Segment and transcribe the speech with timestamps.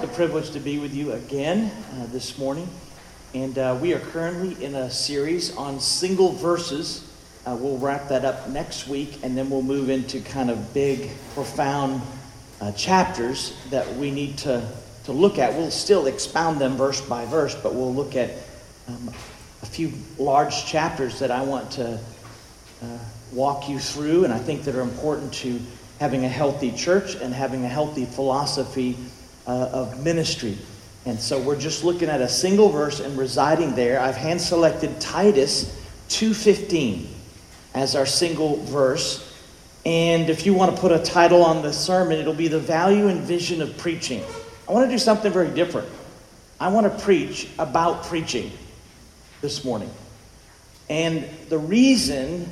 [0.00, 2.66] The privilege to be with you again uh, this morning.
[3.34, 7.06] And uh, we are currently in a series on single verses.
[7.44, 11.10] Uh, we'll wrap that up next week, and then we'll move into kind of big,
[11.34, 12.00] profound
[12.62, 14.66] uh, chapters that we need to,
[15.04, 15.52] to look at.
[15.52, 18.30] We'll still expound them verse by verse, but we'll look at
[18.88, 19.10] um,
[19.60, 22.00] a few large chapters that I want to
[22.82, 22.98] uh,
[23.32, 25.60] walk you through, and I think that are important to
[25.98, 28.96] having a healthy church and having a healthy philosophy
[29.46, 30.56] uh, of ministry.
[31.06, 34.00] And so we're just looking at a single verse and residing there.
[34.00, 35.76] I've hand selected Titus
[36.08, 37.06] 2:15
[37.74, 39.26] as our single verse.
[39.86, 43.08] And if you want to put a title on the sermon, it'll be the value
[43.08, 44.22] and vision of preaching.
[44.68, 45.88] I want to do something very different.
[46.60, 48.52] I want to preach about preaching
[49.40, 49.90] this morning.
[50.90, 52.50] And the reason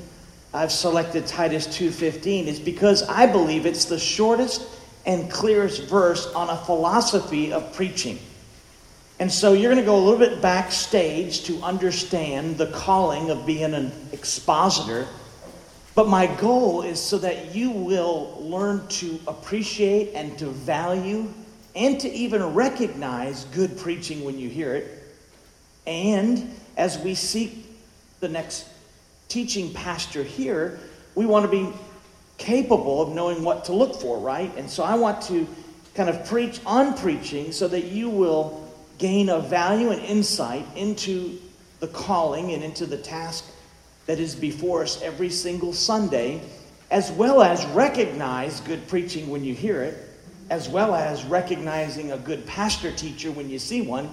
[0.55, 4.63] I've selected Titus 2:15 is because I believe it's the shortest
[5.09, 8.19] and clearest verse on a philosophy of preaching.
[9.19, 13.47] And so you're going to go a little bit backstage to understand the calling of
[13.47, 15.09] being an expositor.
[15.95, 21.33] But my goal is so that you will learn to appreciate and to value
[21.75, 25.03] and to even recognize good preaching when you hear it.
[25.87, 27.67] And as we seek
[28.21, 28.69] the next
[29.29, 30.79] teaching pastor here,
[31.15, 31.73] we want to be
[32.39, 34.51] capable of knowing what to look for, right?
[34.57, 35.47] And so I want to
[35.95, 41.39] kind of preach on preaching so that you will gain a value and insight into
[41.81, 43.45] the calling and into the task
[44.07, 46.41] that is before us every single Sunday,
[46.91, 50.09] as well as recognize good preaching when you hear it,
[50.51, 54.09] as well as recognizing a good pastor teacher when you see one,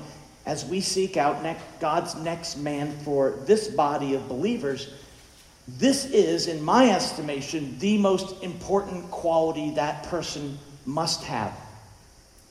[0.45, 1.43] as we seek out
[1.79, 4.91] God's next man for this body of believers
[5.67, 11.53] this is, in my estimation, the most important quality that person must have.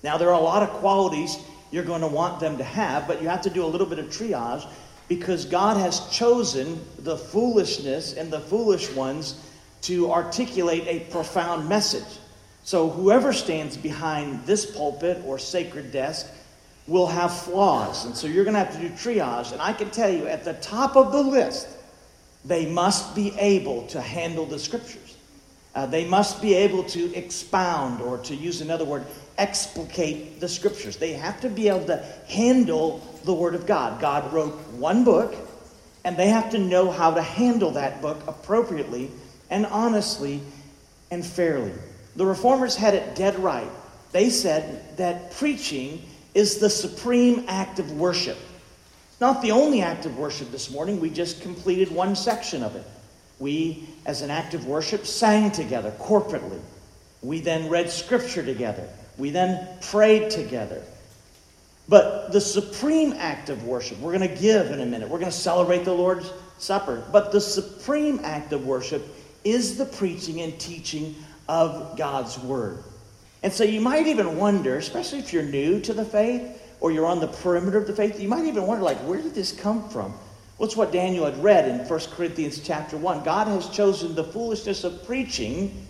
[0.03, 1.39] Now, there are a lot of qualities
[1.71, 3.99] you're going to want them to have, but you have to do a little bit
[3.99, 4.67] of triage
[5.09, 9.41] because God has chosen the foolishness and the foolish ones
[9.83, 12.19] to articulate a profound message.
[12.65, 16.27] So, whoever stands behind this pulpit or sacred desk
[16.87, 18.07] will have flaws.
[18.07, 19.53] And so, you're going to have to do triage.
[19.53, 21.69] And I can tell you, at the top of the list,
[22.45, 25.17] they must be able to handle the scriptures.
[25.75, 29.05] Uh, they must be able to expound, or to use another word,
[29.39, 30.97] explicate the scriptures.
[30.97, 34.01] They have to be able to handle the Word of God.
[34.01, 35.35] God wrote one book,
[36.05, 39.11] and they have to know how to handle that book appropriately
[39.51, 40.41] and honestly
[41.11, 41.73] and fairly.
[42.15, 43.71] The reformers had it dead right.
[44.13, 46.03] They said that preaching
[46.35, 48.39] is the supreme act of worship
[49.25, 51.01] not the only act of worship this morning.
[51.01, 52.85] We just completed one section of it.
[53.39, 56.61] We, as an act of worship, sang together corporately.
[57.23, 58.87] We then read scripture together.
[59.17, 60.83] We then prayed together.
[61.89, 65.09] But the supreme act of worship, we're going to give in a minute.
[65.09, 67.03] We're going to celebrate the Lord's Supper.
[67.11, 69.07] But the supreme act of worship
[69.43, 71.15] is the preaching and teaching
[71.49, 72.85] of God's Word.
[73.43, 77.07] And so you might even wonder, especially if you're new to the faith, or you're
[77.07, 79.89] on the perimeter of the faith, you might even wonder, like, where did this come
[79.89, 80.13] from?
[80.59, 83.25] What's what Daniel had read in 1 Corinthians chapter 1?
[83.25, 85.87] God has chosen the foolishness of preaching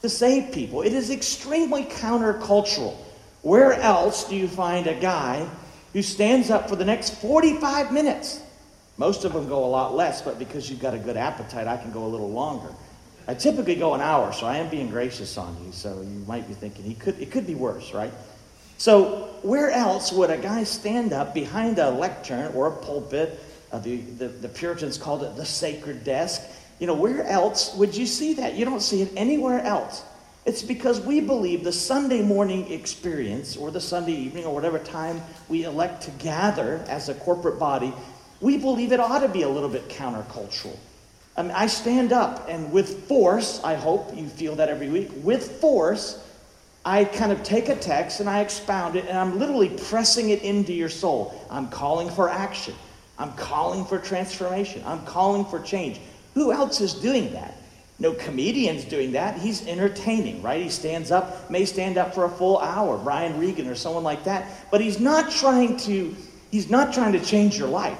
[0.00, 0.80] to save people.
[0.80, 2.96] It is extremely countercultural.
[3.42, 5.46] Where else do you find a guy
[5.92, 8.40] who stands up for the next 45 minutes?
[8.96, 11.76] Most of them go a lot less, but because you've got a good appetite, I
[11.76, 12.72] can go a little longer.
[13.28, 15.72] I typically go an hour, so I am being gracious on you.
[15.72, 18.12] So you might be thinking he could it could be worse, right?
[18.78, 23.38] So, where else would a guy stand up behind a lectern or a pulpit?
[23.70, 26.42] Uh, the, the, the Puritans called it the sacred desk.
[26.78, 28.54] You know, where else would you see that?
[28.54, 30.02] You don't see it anywhere else.
[30.46, 35.20] It's because we believe the Sunday morning experience or the Sunday evening or whatever time
[35.48, 37.92] we elect to gather as a corporate body,
[38.40, 40.76] we believe it ought to be a little bit countercultural.
[41.36, 45.10] I mean, I stand up and with force, I hope you feel that every week,
[45.16, 46.18] with force,
[46.84, 50.42] I kind of take a text and I expound it, and I'm literally pressing it
[50.42, 51.46] into your soul.
[51.50, 52.74] I'm calling for action.
[53.18, 54.82] I'm calling for transformation.
[54.84, 56.00] I'm calling for change.
[56.34, 57.54] Who else is doing that?
[57.98, 59.38] No comedian's doing that.
[59.38, 60.60] He's entertaining, right?
[60.60, 64.24] He stands up, may stand up for a full hour, Brian Regan or someone like
[64.24, 64.48] that.
[64.70, 66.14] But he's not trying to,
[66.50, 67.98] he's not trying to change your life.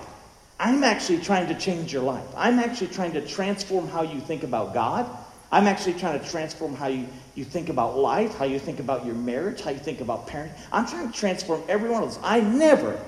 [0.59, 2.27] I'm actually trying to change your life.
[2.37, 5.09] I'm actually trying to transform how you think about God.
[5.55, 7.07] I'm actually trying to transform how you
[7.37, 10.53] you think about life, how you think about your marriage, how you think about parenting.
[10.73, 12.21] I'm trying to transform every one of those.
[12.23, 13.01] I never,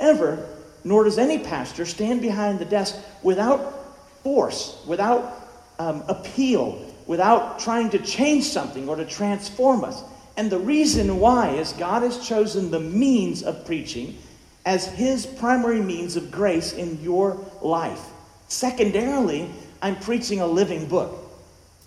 [0.00, 0.46] ever,
[0.84, 5.48] nor does any pastor stand behind the desk without force, without
[5.78, 10.02] um, appeal, without trying to change something or to transform us.
[10.36, 14.18] And the reason why is God has chosen the means of preaching
[14.64, 18.04] as his primary means of grace in your life.
[18.48, 19.50] Secondarily,
[19.80, 21.25] I'm preaching a living book.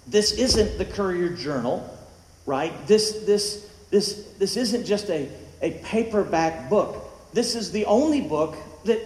[0.07, 1.97] This isn't the Courier Journal,
[2.45, 2.73] right?
[2.87, 5.29] This, this, this, this isn't just a,
[5.61, 7.05] a paperback book.
[7.33, 8.55] This is the only book
[8.85, 8.99] that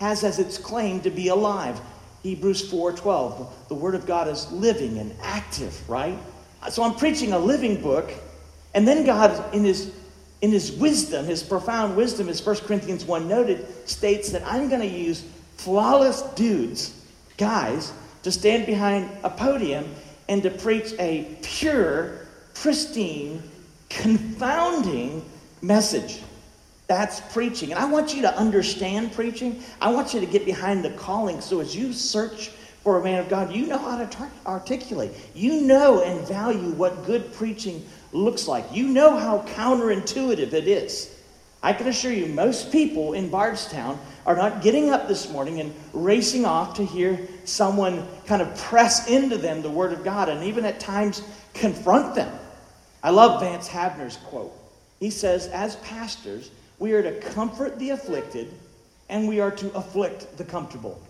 [0.00, 1.80] has as its claim to be alive.
[2.22, 3.68] Hebrews 4:12.
[3.68, 6.18] The word of God is living and active, right?
[6.70, 8.10] So I'm preaching a living book,
[8.74, 9.92] and then God in his
[10.40, 14.80] in his wisdom, his profound wisdom, as 1 Corinthians 1 noted, states that I'm going
[14.80, 15.24] to use
[15.56, 16.94] flawless dudes,
[17.36, 17.92] guys,
[18.22, 19.92] to stand behind a podium
[20.28, 23.42] and to preach a pure, pristine,
[23.88, 25.24] confounding
[25.62, 26.22] message.
[26.86, 27.70] That's preaching.
[27.70, 29.62] And I want you to understand preaching.
[29.80, 31.40] I want you to get behind the calling.
[31.40, 32.48] So as you search
[32.82, 35.12] for a man of God, you know how to articulate.
[35.34, 38.64] You know and value what good preaching looks like.
[38.72, 41.17] You know how counterintuitive it is.
[41.62, 45.74] I can assure you, most people in Bardstown are not getting up this morning and
[45.92, 50.44] racing off to hear someone kind of press into them the Word of God and
[50.44, 51.22] even at times
[51.54, 52.32] confront them.
[53.02, 54.52] I love Vance Havner's quote.
[55.00, 58.52] He says, As pastors, we are to comfort the afflicted
[59.08, 61.00] and we are to afflict the comfortable.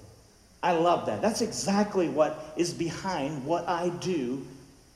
[0.62, 1.21] I love that.
[1.21, 4.47] That's exactly what is behind what I do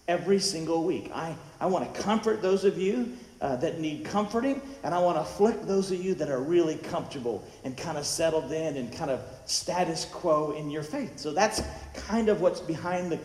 [0.08, 1.10] every single week.
[1.14, 5.16] I, I want to comfort those of you uh, that need comforting, and I want
[5.16, 8.92] to afflict those of you that are really comfortable and kind of settled in and
[8.92, 11.18] kind of status quo in your faith.
[11.18, 11.60] So that's
[11.94, 13.18] kind of what's behind the,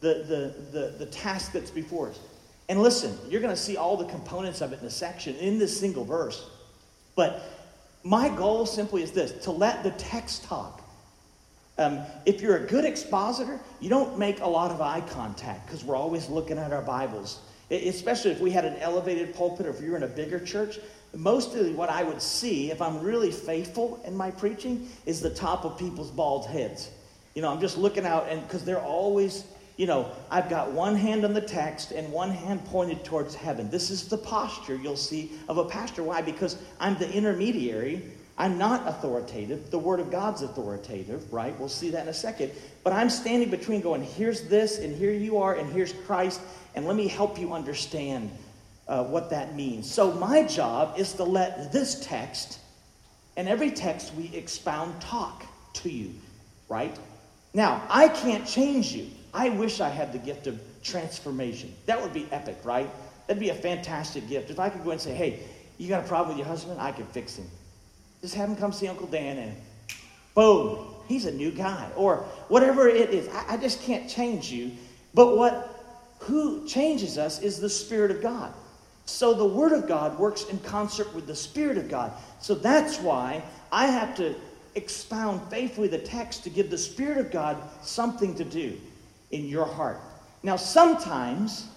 [0.00, 2.18] the, the, the, the task that's before us.
[2.68, 5.60] And listen, you're going to see all the components of it in a section in
[5.60, 6.44] this single verse.
[7.14, 7.42] But
[8.02, 10.82] my goal simply is this to let the text talk.
[11.78, 15.84] Um, if you're a good expositor, you don't make a lot of eye contact because
[15.84, 17.38] we're always looking at our Bibles.
[17.72, 20.78] Especially if we had an elevated pulpit or if you're in a bigger church,
[21.14, 25.64] mostly what I would see, if I'm really faithful in my preaching, is the top
[25.64, 26.90] of people's bald heads.
[27.34, 29.44] You know, I'm just looking out, and because they're always,
[29.78, 33.70] you know, I've got one hand on the text and one hand pointed towards heaven.
[33.70, 36.02] This is the posture you'll see of a pastor.
[36.02, 36.20] Why?
[36.20, 38.02] Because I'm the intermediary
[38.38, 39.70] I'm not authoritative.
[39.70, 41.58] The Word of God's authoritative, right?
[41.58, 42.50] We'll see that in a second.
[42.82, 46.40] But I'm standing between going, here's this, and here you are, and here's Christ,
[46.74, 48.30] and let me help you understand
[48.88, 49.90] uh, what that means.
[49.90, 52.58] So, my job is to let this text
[53.36, 56.12] and every text we expound talk to you,
[56.68, 56.96] right?
[57.54, 59.08] Now, I can't change you.
[59.32, 61.74] I wish I had the gift of transformation.
[61.86, 62.90] That would be epic, right?
[63.26, 64.50] That'd be a fantastic gift.
[64.50, 65.40] If I could go and say, hey,
[65.78, 66.80] you got a problem with your husband?
[66.80, 67.48] I could fix him.
[68.20, 69.56] Just have him come see Uncle Dan and
[70.34, 71.88] boom, he's a new guy.
[71.96, 72.18] Or
[72.48, 73.28] whatever it is.
[73.28, 74.72] I, I just can't change you.
[75.14, 75.71] But what
[76.22, 78.52] who changes us is the Spirit of God.
[79.04, 82.12] So the Word of God works in concert with the Spirit of God.
[82.40, 84.34] So that's why I have to
[84.74, 88.78] expound faithfully the text to give the Spirit of God something to do
[89.30, 90.00] in your heart.
[90.42, 91.68] Now, sometimes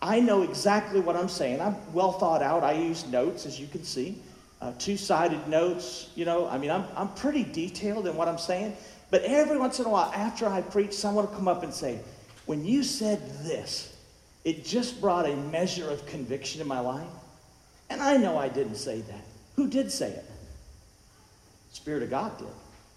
[0.00, 1.60] I know exactly what I'm saying.
[1.60, 2.62] I'm well thought out.
[2.62, 4.20] I use notes, as you can see
[4.60, 6.10] uh, two-sided notes.
[6.14, 8.76] You know, I mean, I'm, I'm pretty detailed in what I'm saying.
[9.10, 12.00] But every once in a while, after I preach, someone will come up and say,
[12.46, 13.93] when you said this,
[14.44, 17.08] it just brought a measure of conviction in my life.
[17.90, 19.24] And I know I didn't say that.
[19.56, 20.30] Who did say it?
[21.72, 22.48] Spirit of God did.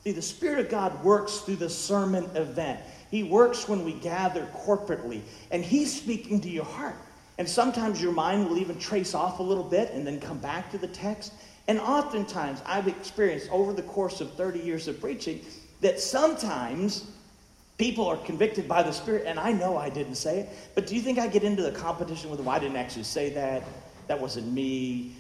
[0.03, 2.79] See, the Spirit of God works through the sermon event.
[3.11, 6.95] He works when we gather corporately, and He's speaking to your heart.
[7.37, 10.71] And sometimes your mind will even trace off a little bit and then come back
[10.71, 11.33] to the text.
[11.67, 15.41] And oftentimes, I've experienced over the course of 30 years of preaching
[15.81, 17.11] that sometimes
[17.77, 20.49] people are convicted by the Spirit, and I know I didn't say it.
[20.75, 23.29] But do you think I get into the competition with, well, I didn't actually say
[23.31, 23.63] that?
[24.07, 25.15] That wasn't me.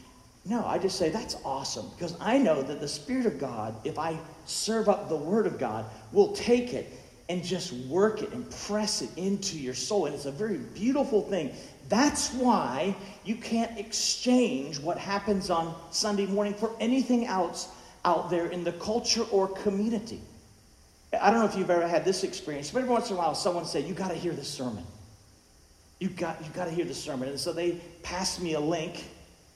[0.45, 3.99] No, I just say that's awesome because I know that the Spirit of God, if
[3.99, 6.93] I serve up the Word of God, will take it
[7.29, 10.05] and just work it and press it into your soul.
[10.05, 11.53] And it's a very beautiful thing.
[11.89, 12.95] That's why
[13.25, 17.67] you can't exchange what happens on Sunday morning for anything else
[18.05, 20.21] out there in the culture or community.
[21.13, 23.33] I don't know if you've ever had this experience, but every once in a while
[23.33, 24.83] someone said, You got to hear the sermon.
[25.99, 27.29] You got, you got to hear the sermon.
[27.29, 29.05] And so they passed me a link.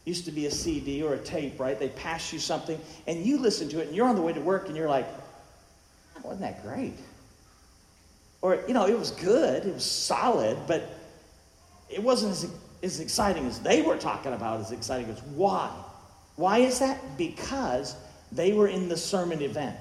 [0.05, 1.77] Used to be a CD or a tape, right?
[1.77, 4.41] They pass you something, and you listen to it, and you're on the way to
[4.41, 5.07] work, and you're like,
[6.23, 6.95] Wasn't that great?
[8.41, 10.89] Or, you know, it was good, it was solid, but
[11.89, 12.49] it wasn't as,
[12.81, 15.71] as exciting as they were talking about, as exciting as why.
[16.37, 16.99] Why is that?
[17.17, 17.95] Because
[18.31, 19.77] they were in the sermon event.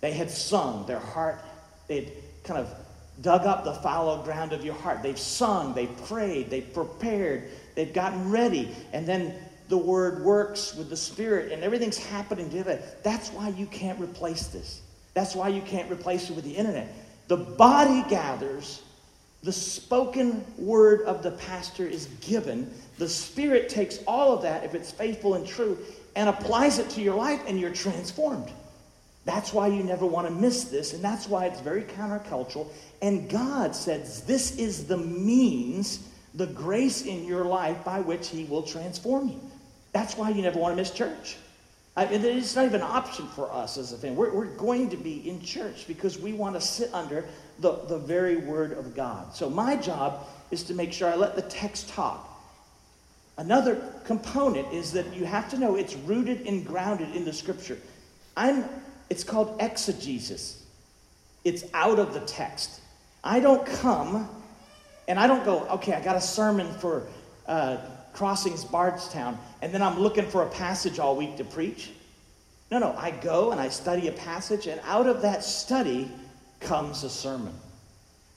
[0.00, 1.40] They had sung their heart,
[1.88, 2.12] they'd
[2.44, 2.72] kind of
[3.20, 5.02] dug up the fallow ground of your heart.
[5.02, 9.34] They've sung, they prayed, they prepared, they've gotten ready, and then
[9.68, 12.80] the word works with the Spirit, and everything's happening together.
[13.02, 14.82] That's why you can't replace this.
[15.14, 16.94] That's why you can't replace it with the internet.
[17.26, 18.82] The body gathers,
[19.42, 22.72] the spoken word of the pastor is given.
[22.98, 25.76] The Spirit takes all of that, if it's faithful and true,
[26.16, 28.50] and applies it to your life, and you're transformed.
[29.24, 32.68] That's why you never want to miss this, and that's why it's very countercultural.
[33.02, 38.44] And God says this is the means, the grace in your life by which He
[38.44, 39.40] will transform you.
[39.92, 41.36] That's why you never want to miss church.
[41.96, 44.16] I mean, it's not even an option for us as a family.
[44.16, 47.24] We're, we're going to be in church because we want to sit under
[47.58, 49.34] the, the very word of God.
[49.34, 52.24] So my job is to make sure I let the text talk.
[53.36, 57.78] Another component is that you have to know it's rooted and grounded in the scripture.
[58.36, 58.64] I'm,
[59.10, 60.64] it's called exegesis.
[61.44, 62.80] It's out of the text.
[63.24, 64.28] I don't come
[65.08, 67.06] and I don't go, okay, I got a sermon for
[67.46, 67.78] uh,
[68.12, 71.90] Crossings Bardstown, and then I'm looking for a passage all week to preach.
[72.70, 76.10] No, no, I go and I study a passage, and out of that study
[76.60, 77.54] comes a sermon.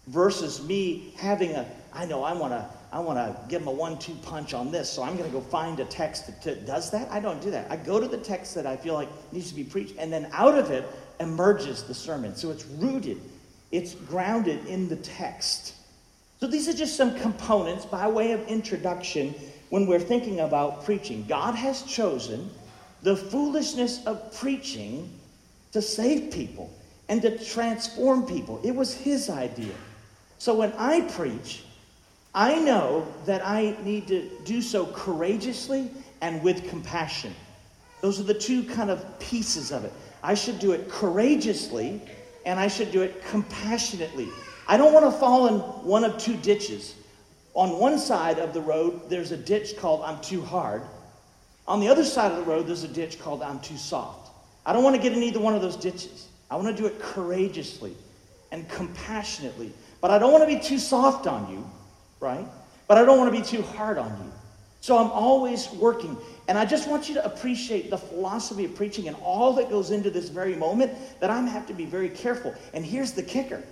[0.07, 3.71] Versus me having a, I know I want to, I want to give them a
[3.71, 6.91] one-two punch on this, so I'm going to go find a text that, that does
[6.91, 7.09] that.
[7.09, 7.71] I don't do that.
[7.71, 10.29] I go to the text that I feel like needs to be preached, and then
[10.33, 10.85] out of it
[11.21, 12.35] emerges the sermon.
[12.35, 13.21] So it's rooted,
[13.71, 15.75] it's grounded in the text.
[16.41, 19.35] So these are just some components by way of introduction
[19.69, 21.25] when we're thinking about preaching.
[21.29, 22.49] God has chosen
[23.03, 25.09] the foolishness of preaching
[25.71, 26.69] to save people
[27.07, 28.59] and to transform people.
[28.63, 29.73] It was His idea.
[30.39, 31.63] So when I preach,
[32.33, 37.35] I know that I need to do so courageously and with compassion.
[38.01, 39.93] Those are the two kind of pieces of it.
[40.23, 42.01] I should do it courageously
[42.45, 44.29] and I should do it compassionately.
[44.67, 46.95] I don't want to fall in one of two ditches.
[47.53, 50.83] On one side of the road, there's a ditch called I'm too hard.
[51.67, 54.31] On the other side of the road, there's a ditch called I'm too soft.
[54.65, 56.29] I don't want to get in either one of those ditches.
[56.49, 57.95] I want to do it courageously
[58.51, 59.73] and compassionately.
[59.99, 61.69] But I don't want to be too soft on you,
[62.21, 62.47] right?
[62.87, 64.31] But I don't want to be too hard on you.
[64.79, 66.17] So I'm always working.
[66.47, 69.91] And I just want you to appreciate the philosophy of preaching and all that goes
[69.91, 72.55] into this very moment that I have to be very careful.
[72.73, 73.63] And here's the kicker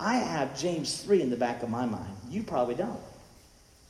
[0.00, 2.14] I have James 3 in the back of my mind.
[2.30, 3.00] You probably don't.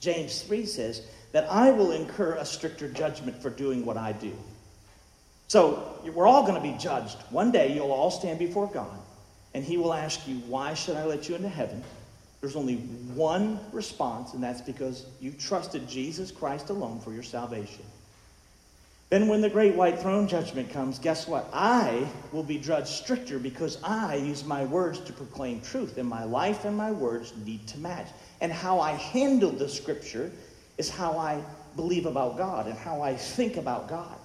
[0.00, 1.02] James 3 says
[1.33, 4.33] that I will incur a stricter judgment for doing what I do.
[5.49, 7.17] So we're all going to be judged.
[7.31, 8.99] One day you'll all stand before God,
[9.55, 11.83] and He will ask you, Why should I let you into heaven?
[12.40, 17.85] There's only one response, and that's because you trusted Jesus Christ alone for your salvation.
[19.11, 21.49] Then, when the great white throne judgment comes, guess what?
[21.52, 26.25] I will be judged stricter because I use my words to proclaim truth, and my
[26.25, 28.09] life and my words need to match.
[28.40, 30.30] And how I handle the scripture
[30.76, 31.42] is how I
[31.75, 34.16] believe about God and how I think about God.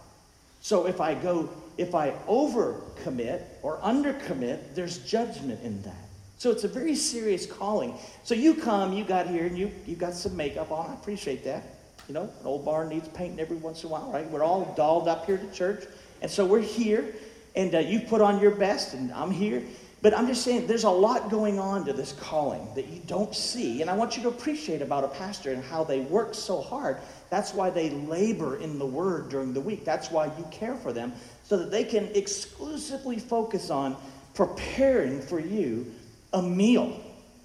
[0.61, 6.02] So if I go, if I overcommit or undercommit, there's judgment in that.
[6.37, 7.97] So it's a very serious calling.
[8.23, 10.89] So you come, you got here, and you, you got some makeup on.
[10.89, 11.63] I appreciate that.
[12.07, 14.29] You know, an old barn needs painting every once in a while, right?
[14.29, 15.85] We're all dolled up here to church.
[16.21, 17.15] And so we're here,
[17.55, 19.63] and uh, you put on your best, and I'm here.
[20.01, 23.33] But I'm just saying, there's a lot going on to this calling that you don't
[23.33, 23.79] see.
[23.79, 26.97] And I want you to appreciate about a pastor and how they work so hard.
[27.29, 29.85] That's why they labor in the word during the week.
[29.85, 31.13] That's why you care for them,
[31.45, 33.95] so that they can exclusively focus on
[34.33, 35.89] preparing for you
[36.33, 36.99] a meal.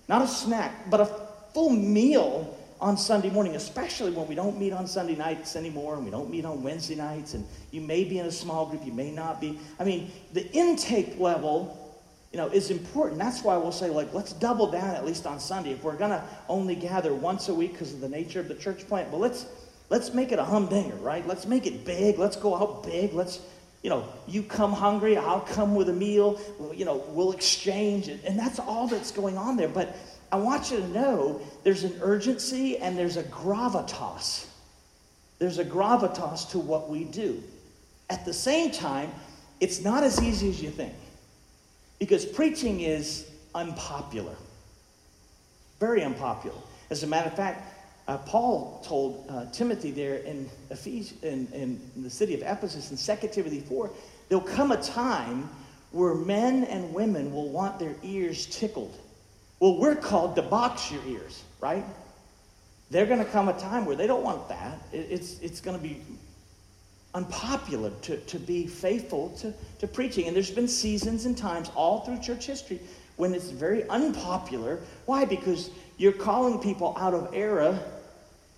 [0.08, 1.06] Not a snack, but a
[1.52, 6.04] full meal on Sunday morning, especially when we don't meet on Sunday nights anymore and
[6.04, 8.92] we don't meet on Wednesday nights, and you may be in a small group, you
[8.92, 9.58] may not be.
[9.78, 11.98] I mean, the intake level,
[12.32, 13.18] you know, is important.
[13.18, 15.72] That's why we'll say, like, let's double down at least on Sunday.
[15.72, 18.86] If we're gonna only gather once a week because of the nature of the church
[18.86, 19.46] plant, but let's
[19.90, 21.26] let's make it a humdinger, right?
[21.26, 22.18] Let's make it big.
[22.18, 23.12] Let's go out big.
[23.12, 23.40] Let's
[23.82, 26.40] you know, you come hungry, I'll come with a meal.
[26.74, 29.68] You know, we'll exchange, and that's all that's going on there.
[29.68, 29.96] But
[30.32, 34.46] I want you to know there's an urgency and there's a gravitas.
[35.38, 37.42] There's a gravitas to what we do.
[38.10, 39.12] At the same time,
[39.60, 40.94] it's not as easy as you think
[41.98, 44.34] because preaching is unpopular,
[45.80, 46.56] very unpopular.
[46.90, 47.67] As a matter of fact,
[48.08, 53.18] uh, Paul told uh, Timothy there in, Ephes- in, in the city of Ephesus in
[53.18, 53.90] 2 Timothy 4
[54.28, 55.48] there'll come a time
[55.92, 58.98] where men and women will want their ears tickled
[59.60, 61.84] well, we're called to box your ears, right?
[62.90, 64.78] They're going to come a time where they don't want that.
[64.92, 66.00] It's, it's going to be
[67.14, 70.26] unpopular to, to be faithful to, to preaching.
[70.26, 72.80] And there's been seasons and times all through church history
[73.16, 74.78] when it's very unpopular.
[75.06, 75.24] Why?
[75.24, 77.82] Because you're calling people out of era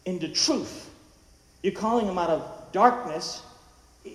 [0.06, 0.90] into truth.
[1.62, 3.42] You're calling them out of darkness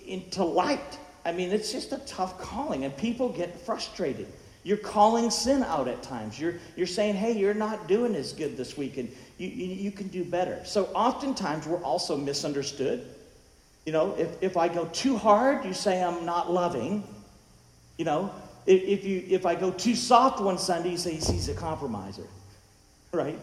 [0.07, 0.97] into light.
[1.25, 4.27] I mean, it's just a tough calling, and people get frustrated.
[4.63, 6.39] You're calling sin out at times.
[6.39, 9.91] You're, you're saying, hey, you're not doing as good this week, and you, you, you
[9.91, 10.63] can do better.
[10.65, 13.07] So oftentimes we're also misunderstood.
[13.85, 17.03] You know, if, if I go too hard, you say I'm not loving.
[17.97, 18.31] You know,
[18.65, 22.25] if, if, you, if I go too soft one Sunday, you say he's a compromiser.
[23.13, 23.37] Right?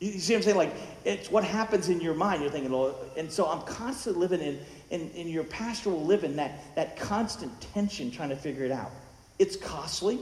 [0.00, 0.56] You see what I'm saying?
[0.56, 2.40] Like, it's what happens in your mind.
[2.40, 4.58] You're thinking, oh, and so I'm constantly living in,
[4.90, 8.90] in, in your pastoral living, that, that constant tension trying to figure it out.
[9.38, 10.18] It's costly.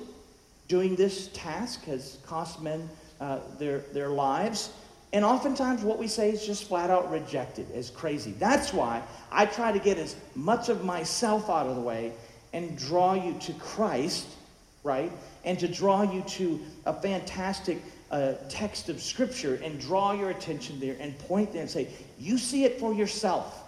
[0.67, 2.89] Doing this task has cost men
[3.21, 4.71] uh, their, their lives.
[5.13, 8.33] And oftentimes, what we say is just flat out rejected as crazy.
[8.33, 12.13] That's why I try to get as much of myself out of the way
[12.53, 14.27] and draw you to Christ,
[14.83, 15.11] right?
[15.45, 20.81] And to draw you to a fantastic uh, text of Scripture and draw your attention
[20.81, 21.89] there and point there and say,
[22.19, 23.65] You see it for yourself.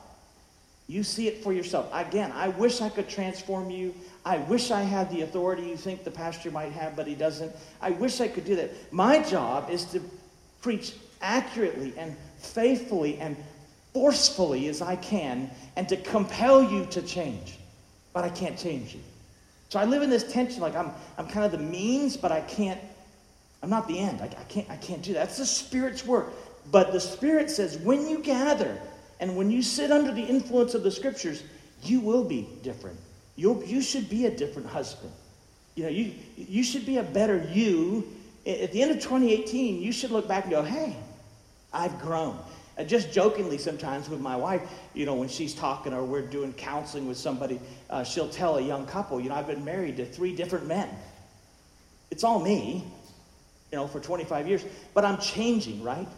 [0.87, 1.89] You see it for yourself.
[1.93, 3.95] Again, I wish I could transform you.
[4.25, 7.55] I wish I had the authority you think the pastor might have, but he doesn't.
[7.81, 8.71] I wish I could do that.
[8.93, 10.03] My job is to
[10.61, 13.37] preach accurately and faithfully and
[13.93, 17.59] forcefully as I can and to compel you to change.
[18.13, 19.01] But I can't change you.
[19.69, 22.41] So I live in this tension like I'm, I'm kind of the means, but I
[22.41, 22.81] can't,
[23.63, 24.21] I'm not the end.
[24.21, 25.27] I, I, can't, I can't do that.
[25.27, 26.33] That's the Spirit's work.
[26.71, 28.81] But the Spirit says when you gather
[29.19, 31.43] and when you sit under the influence of the Scriptures,
[31.83, 32.99] you will be different.
[33.37, 35.13] you you should be a different husband.
[35.75, 38.07] You know, you, you should be a better you.
[38.47, 40.97] At the end of 2018, you should look back and go, hey,
[41.73, 42.39] I've grown.
[42.77, 44.63] And just jokingly sometimes with my wife,
[44.95, 48.61] you know, when she's talking or we're doing counseling with somebody, uh, she'll tell a
[48.61, 50.89] young couple, you know, I've been married to three different men.
[52.11, 52.85] It's all me,
[53.71, 56.09] you know, for 25 years, but I'm changing, right?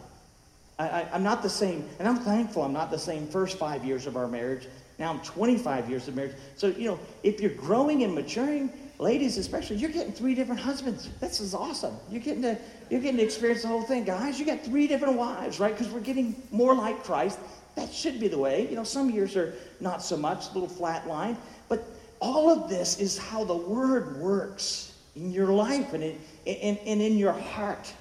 [0.79, 4.07] I, am not the same, and I'm thankful I'm not the same first five years
[4.07, 4.67] of our marriage.
[4.97, 6.35] Now I'm 25 years of marriage.
[6.55, 11.09] So, you know, if you're growing and maturing, ladies especially, you're getting three different husbands.
[11.19, 11.95] This is awesome.
[12.09, 12.57] You're getting to
[12.89, 14.39] you're getting to experience the whole thing, guys.
[14.39, 15.75] You got three different wives, right?
[15.75, 17.39] Because we're getting more like Christ.
[17.75, 18.67] That should be the way.
[18.69, 21.37] You know, some years are not so much, a little flat line,
[21.69, 21.83] but
[22.19, 27.01] all of this is how the Word works in your life and in, and, and
[27.01, 27.91] in your heart.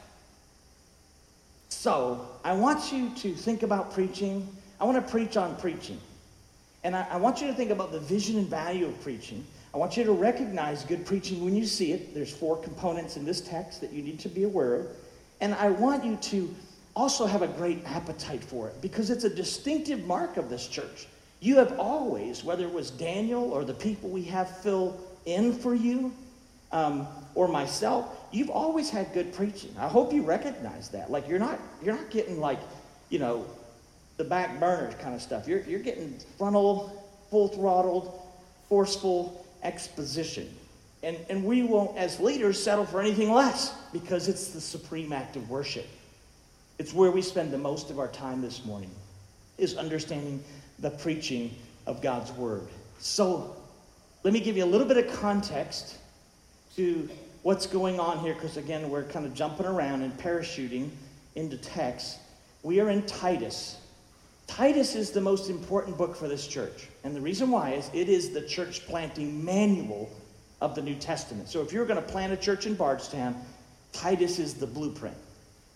[1.68, 4.48] So I want you to think about preaching.
[4.80, 6.00] I want to preach on preaching.
[6.84, 9.44] And I, I want you to think about the vision and value of preaching.
[9.74, 12.14] I want you to recognize good preaching when you see it.
[12.14, 14.86] There's four components in this text that you need to be aware of.
[15.40, 16.54] And I want you to
[16.94, 21.06] also have a great appetite for it because it's a distinctive mark of this church.
[21.40, 25.74] You have always, whether it was Daniel or the people we have fill in for
[25.74, 26.12] you,
[26.72, 29.74] um, or myself, you've always had good preaching.
[29.78, 31.10] I hope you recognize that.
[31.10, 32.58] Like you're not you're not getting like,
[33.10, 33.46] you know,
[34.16, 35.46] the back burners kind of stuff.
[35.46, 38.20] You're you're getting frontal, full throttled,
[38.68, 40.48] forceful exposition.
[41.04, 45.34] And, and we won't, as leaders, settle for anything less because it's the supreme act
[45.34, 45.86] of worship.
[46.78, 48.90] It's where we spend the most of our time this morning,
[49.58, 50.42] is understanding
[50.78, 51.54] the preaching
[51.86, 52.68] of God's word.
[53.00, 53.56] So
[54.22, 55.98] let me give you a little bit of context
[56.76, 57.08] to
[57.42, 60.90] what's going on here, because again, we're kind of jumping around and parachuting
[61.34, 62.18] into text.
[62.62, 63.78] We are in Titus.
[64.46, 66.88] Titus is the most important book for this church.
[67.04, 70.10] And the reason why is it is the church planting manual
[70.60, 71.48] of the New Testament.
[71.48, 73.36] So if you're going to plant a church in Bardstown,
[73.92, 75.16] Titus is the blueprint.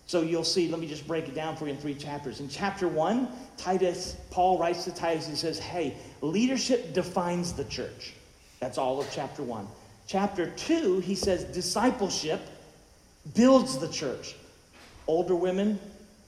[0.05, 2.39] So you'll see, let me just break it down for you in three chapters.
[2.39, 8.13] In chapter one, Titus, Paul writes to Titus and says, Hey, leadership defines the church.
[8.61, 9.67] That's all of chapter one.
[10.07, 12.41] Chapter two, he says, discipleship
[13.35, 14.35] builds the church.
[15.05, 15.79] Older women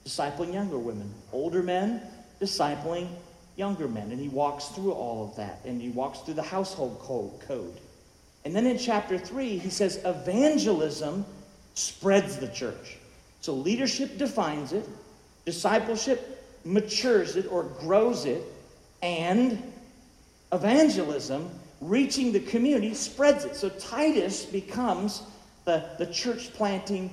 [0.06, 2.02] discipling younger women, older men
[2.40, 3.08] discipling
[3.56, 4.10] younger men.
[4.10, 5.60] And he walks through all of that.
[5.64, 7.00] And he walks through the household
[7.46, 7.80] code.
[8.44, 11.26] And then in chapter 3, he says evangelism
[11.74, 12.98] spreads the church.
[13.40, 14.86] So leadership defines it,
[15.44, 18.42] discipleship matures it or grows it,
[19.02, 19.62] and
[20.52, 23.56] evangelism, reaching the community, spreads it.
[23.56, 25.22] So Titus becomes
[25.64, 27.10] the, the church planting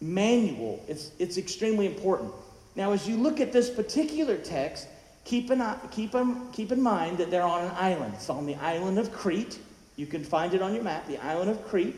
[0.00, 0.82] manual.
[0.88, 2.32] It's, it's extremely important.
[2.76, 4.88] Now, as you look at this particular text,
[5.24, 6.14] keep in, keep,
[6.52, 8.14] keep in mind that they're on an island.
[8.14, 9.58] It's on the island of Crete.
[9.96, 11.96] You can find it on your map, the island of Crete.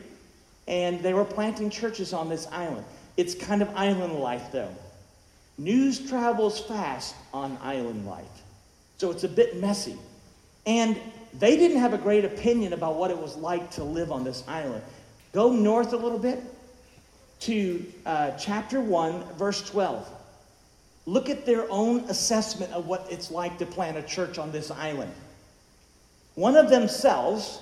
[0.67, 2.85] And they were planting churches on this island.
[3.15, 4.73] It's kind of island life, though.
[5.57, 8.25] News travels fast on island life.
[8.97, 9.97] So it's a bit messy.
[10.65, 10.97] And
[11.39, 14.43] they didn't have a great opinion about what it was like to live on this
[14.47, 14.83] island.
[15.31, 16.41] Go north a little bit
[17.41, 20.07] to uh, chapter 1, verse 12.
[21.05, 24.71] look at their own assessment of what it's like to plant a church on this
[24.71, 25.11] island.
[26.35, 27.59] One of themselves,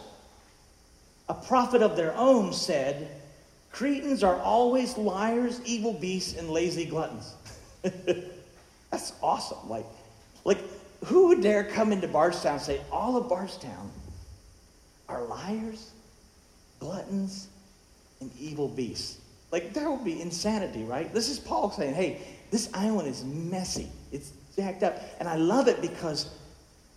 [1.27, 3.09] a prophet of their own, said,
[3.71, 7.33] Cretans are always liars, evil beasts, and lazy gluttons.
[8.91, 9.69] That's awesome.
[9.69, 9.85] Like,
[10.43, 10.59] like,
[11.05, 13.91] who would dare come into Bardstown and say, all of Bardstown
[15.09, 15.91] are liars,
[16.79, 17.47] gluttons,
[18.19, 19.19] and evil beasts?
[19.51, 21.13] Like, that would be insanity, right?
[21.13, 23.89] This is Paul saying, hey, this island is messy.
[24.11, 25.01] It's jacked up.
[25.19, 26.29] And I love it because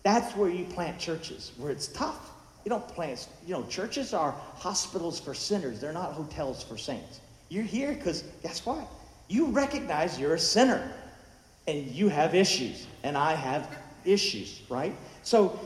[0.03, 2.31] that's where you plant churches, where it's tough.
[2.65, 7.21] You don't plant, you know, churches are hospitals for sinners, they're not hotels for saints.
[7.49, 8.87] You're here because guess what?
[9.29, 10.91] You recognize you're a sinner
[11.67, 13.69] and you have issues, and I have
[14.05, 14.95] issues, right?
[15.23, 15.59] So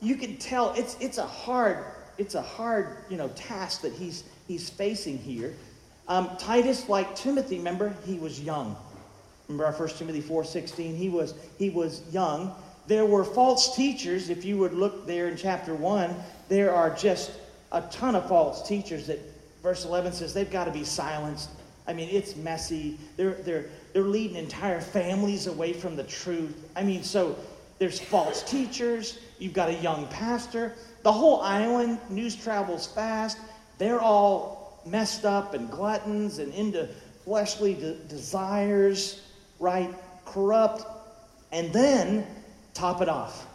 [0.00, 1.84] you can tell it's it's a hard
[2.18, 5.54] it's a hard you know task that he's he's facing here.
[6.08, 8.76] Um, Titus, like Timothy, remember he was young.
[9.48, 10.96] Remember our 1 Timothy 4:16.
[10.96, 12.54] He was he was young.
[12.86, 14.30] There were false teachers.
[14.30, 16.14] If you would look there in chapter one,
[16.48, 17.32] there are just
[17.72, 19.18] a ton of false teachers that
[19.62, 21.50] verse 11 says they've got to be silenced.
[21.88, 22.98] I mean, it's messy.
[23.16, 26.68] They're they're they're leading entire families away from the truth.
[26.76, 27.36] I mean, so
[27.78, 29.18] there's false teachers.
[29.38, 30.74] You've got a young pastor.
[31.02, 33.38] The whole island news travels fast.
[33.78, 36.88] They're all messed up and gluttons and into
[37.24, 39.22] fleshly de- desires,
[39.60, 39.94] right?
[40.24, 40.84] Corrupt.
[41.52, 42.26] And then
[42.72, 43.46] top it off.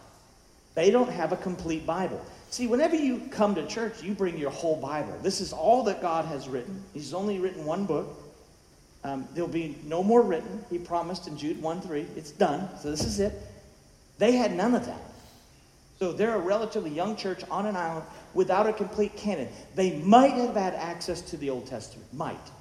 [0.76, 2.24] They don't have a complete Bible.
[2.50, 5.18] See, whenever you come to church, you bring your whole Bible.
[5.22, 6.84] This is all that God has written.
[6.94, 8.18] He's only written one book.
[9.04, 10.64] Um, there'll be no more written.
[10.70, 12.06] He promised in Jude 1 3.
[12.16, 12.70] It's done.
[12.80, 13.34] So this is it.
[14.22, 15.02] They had none of that.
[15.98, 18.06] So they're a relatively young church on an island
[18.36, 19.50] without a complete canon.
[19.74, 22.52] They might have had access to the Old Testament, might,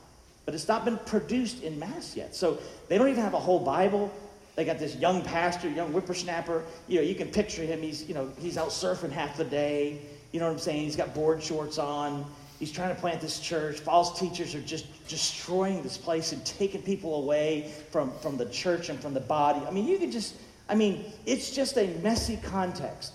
[0.46, 2.34] but it's not been produced in mass yet.
[2.34, 4.10] So they don't even have a whole Bible.
[4.56, 6.64] They got this young pastor, young whippersnapper.
[6.88, 7.82] You know, you can picture him.
[7.82, 10.00] He's, you know, he's out surfing half the day.
[10.32, 10.84] You know what I'm saying?
[10.84, 12.24] He's got board shorts on.
[12.58, 13.80] He's trying to plant this church.
[13.80, 18.88] False teachers are just destroying this place and taking people away from, from the church
[18.88, 19.60] and from the body.
[19.66, 20.36] I mean, you could just,
[20.70, 23.12] I mean, it's just a messy context.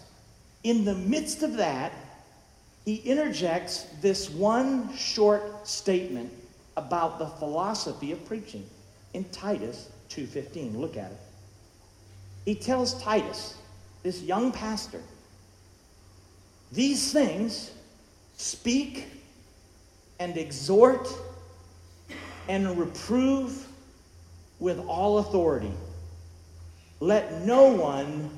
[0.63, 1.93] In the midst of that,
[2.83, 6.33] he interjects this one short statement
[6.75, 8.69] about the philosophy of preaching
[9.13, 10.77] in Titus 2:15.
[10.77, 11.19] Look at it.
[12.43, 13.55] He tells Titus,
[14.03, 15.01] this young pastor,
[16.73, 17.71] these things
[18.35, 19.05] speak
[20.19, 21.07] and exhort
[22.49, 23.65] and reprove
[24.59, 25.71] with all authority.
[26.99, 28.29] Let no one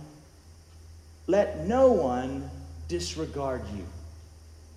[1.27, 2.49] let no one
[2.87, 3.85] disregard you.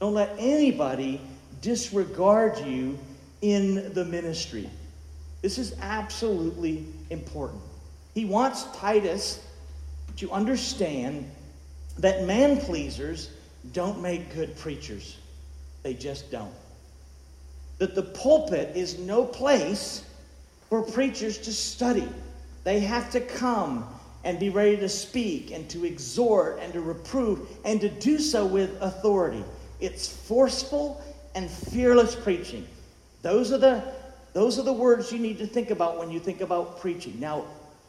[0.01, 1.21] Don't let anybody
[1.63, 2.99] disregard you
[3.41, 4.69] in the ministry.
[5.43, 7.63] This is absolutely important.
[8.15, 9.45] He wants Titus
[10.17, 11.31] to understand
[11.99, 13.31] that man pleasers
[13.73, 15.17] don't make good preachers.
[15.83, 16.53] They just don't.
[17.79, 20.05] That the pulpit is no place
[20.69, 22.09] for preachers to study.
[22.65, 23.87] They have to come
[24.25, 28.45] and be ready to speak and to exhort and to reprove and to do so
[28.45, 29.45] with authority.
[29.81, 31.03] It's forceful
[31.35, 32.67] and fearless preaching.
[33.23, 33.83] Those are the
[34.33, 37.19] those are the words you need to think about when you think about preaching.
[37.19, 37.47] Now,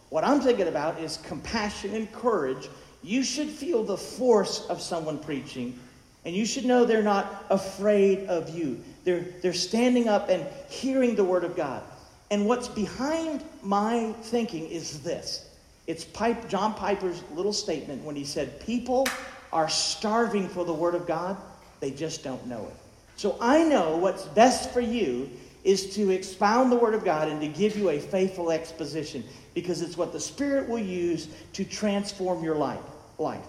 [0.09, 2.67] what I'm thinking about is compassion and courage.
[3.03, 5.79] You should feel the force of someone preaching,
[6.25, 8.81] and you should know they're not afraid of you.
[9.03, 11.83] They're, they're standing up and hearing the word of God.
[12.31, 15.45] And what's behind my thinking is this
[15.85, 19.05] it's Pipe, John Piper's little statement when he said, People
[19.51, 21.37] are starving for the Word of God,
[21.81, 22.75] they just don't know it.
[23.17, 25.29] So I know what's best for you
[25.63, 29.81] is to expound the Word of God and to give you a faithful exposition because
[29.81, 32.79] it's what the Spirit will use to transform your life.
[33.17, 33.45] life.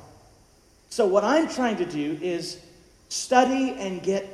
[0.91, 2.61] So, what I'm trying to do is
[3.09, 4.29] study and get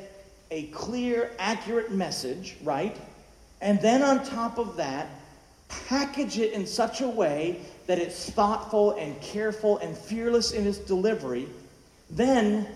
[0.51, 2.97] a clear, accurate message, right?
[3.61, 5.07] And then on top of that,
[5.67, 10.77] package it in such a way that it's thoughtful and careful and fearless in its
[10.77, 11.47] delivery,
[12.09, 12.67] then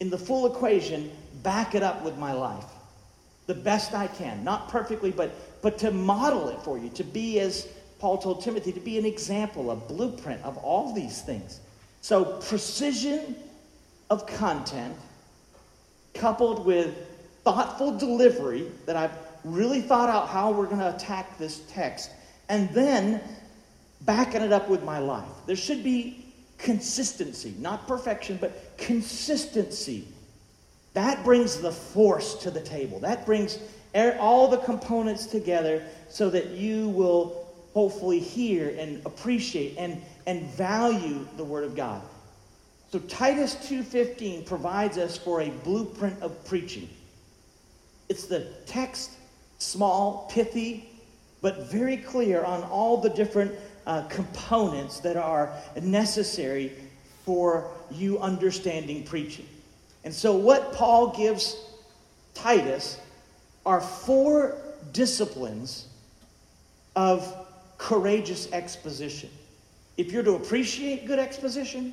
[0.00, 1.10] in the full equation,
[1.42, 2.64] back it up with my life
[3.46, 4.42] the best I can.
[4.44, 8.72] Not perfectly, but, but to model it for you, to be, as Paul told Timothy,
[8.72, 11.60] to be an example, a blueprint of all these things.
[12.00, 13.36] So, precision
[14.10, 14.96] of content
[16.12, 16.94] coupled with
[17.44, 22.10] thoughtful delivery that I've really thought out how we're going to attack this text,
[22.48, 23.20] and then
[24.02, 25.28] backing it up with my life.
[25.46, 26.24] There should be
[26.58, 30.08] consistency, not perfection, but consistency.
[30.94, 33.00] That brings the force to the table.
[33.00, 33.58] That brings
[33.94, 40.44] er, all the components together so that you will hopefully hear and appreciate and, and
[40.50, 42.02] value the Word of God.
[42.92, 46.88] So Titus 2:15 provides us for a blueprint of preaching.
[48.08, 49.10] It's the text,
[49.64, 50.88] small, pithy,
[51.40, 53.52] but very clear on all the different
[53.86, 56.72] uh, components that are necessary
[57.24, 59.46] for you understanding preaching.
[60.04, 61.56] And so, what Paul gives
[62.34, 62.98] Titus
[63.64, 64.56] are four
[64.92, 65.86] disciplines
[66.96, 67.34] of
[67.78, 69.30] courageous exposition.
[69.96, 71.92] If you're to appreciate good exposition,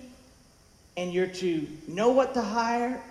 [0.97, 3.01] and you're to know what to hire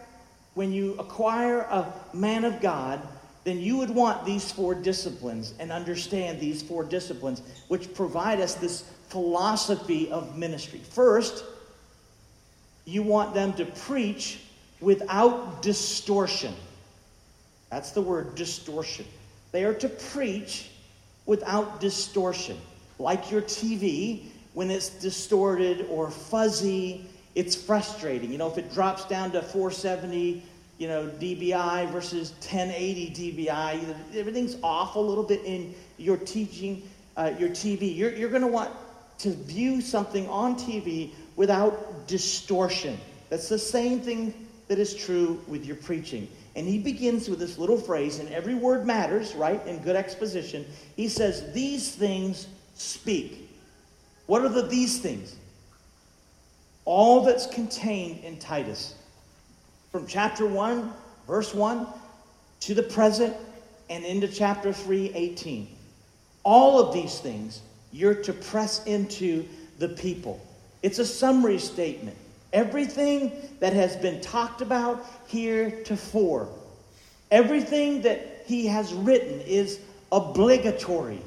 [0.55, 3.01] when you acquire a man of God,
[3.44, 8.55] then you would want these four disciplines and understand these four disciplines, which provide us
[8.55, 10.81] this philosophy of ministry.
[10.90, 11.44] First,
[12.85, 14.40] you want them to preach
[14.81, 16.55] without distortion.
[17.70, 19.07] That's the word distortion.
[19.53, 20.70] They are to preach
[21.26, 22.59] without distortion.
[22.98, 28.33] Like your TV, when it's distorted or fuzzy it's frustrating.
[28.33, 30.42] You know, if it drops down to 470,
[30.81, 36.83] you know, dBi versus 1080 dBi, everything's off a little bit in your teaching,
[37.16, 37.95] uh, your TV.
[37.95, 38.71] You're, you're going to want
[39.19, 42.99] to view something on TV without distortion.
[43.29, 44.33] That's the same thing
[44.69, 46.27] that is true with your preaching.
[46.57, 49.64] And he begins with this little phrase, and every word matters, right?
[49.66, 50.64] In good exposition.
[50.97, 53.51] He says, These things speak.
[54.27, 55.37] What are the these things?
[56.85, 58.97] all that's contained in Titus.
[59.90, 60.92] From chapter 1,
[61.26, 61.87] verse 1,
[62.61, 63.37] to the present,
[63.88, 65.68] and into chapter 3, 18.
[66.44, 67.61] All of these things
[67.92, 69.44] you're to press into
[69.79, 70.40] the people.
[70.83, 72.16] It's a summary statement.
[72.53, 76.48] Everything that has been talked about heretofore,
[77.31, 79.81] everything that he has written is
[80.12, 81.20] obligatory,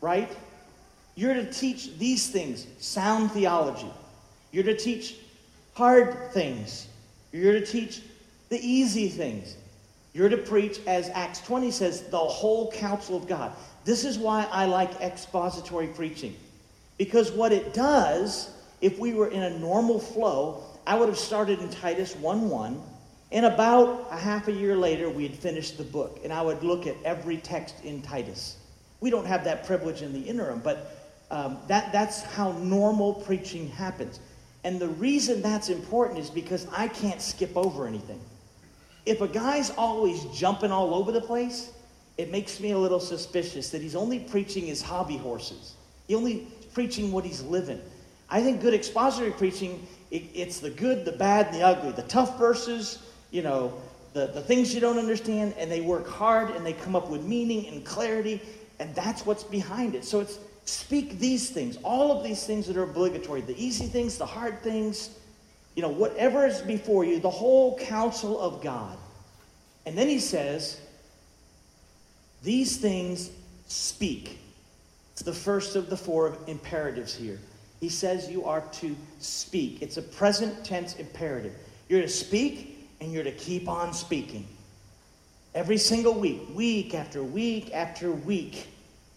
[0.00, 0.30] right?
[1.14, 3.90] You're to teach these things sound theology.
[4.52, 5.16] You're to teach
[5.74, 6.86] hard things.
[7.32, 8.02] You're to teach
[8.50, 9.56] the easy things.
[10.12, 13.52] You're to preach, as Acts 20 says, the whole counsel of God.
[13.84, 16.36] This is why I like expository preaching.
[16.98, 21.60] Because what it does, if we were in a normal flow, I would have started
[21.60, 22.82] in Titus 1 1,
[23.32, 26.64] and about a half a year later, we had finished the book, and I would
[26.64, 28.56] look at every text in Titus.
[29.00, 30.96] We don't have that privilege in the interim, but
[31.30, 34.18] um, that, that's how normal preaching happens.
[34.64, 38.20] And the reason that's important is because I can't skip over anything.
[39.06, 41.72] If a guy's always jumping all over the place,
[42.18, 45.74] it makes me a little suspicious that he's only preaching his hobby horses.
[46.06, 47.80] He only preaching what he's living.
[48.28, 51.92] I think good expository preaching, it, it's the good, the bad, and the ugly.
[51.92, 53.72] The tough verses, you know,
[54.12, 57.24] the, the things you don't understand, and they work hard and they come up with
[57.24, 58.40] meaning and clarity,
[58.78, 60.04] and that's what's behind it.
[60.04, 60.38] So it's
[60.70, 64.62] Speak these things, all of these things that are obligatory the easy things, the hard
[64.62, 65.10] things,
[65.74, 68.96] you know, whatever is before you, the whole counsel of God.
[69.86, 70.80] And then he says,
[72.42, 73.30] These things
[73.66, 74.38] speak.
[75.12, 77.38] It's the first of the four imperatives here.
[77.80, 79.80] He says you are to speak.
[79.80, 81.54] It's a present tense imperative.
[81.88, 84.46] You're to speak and you're to keep on speaking.
[85.54, 88.66] Every single week, week after week after week.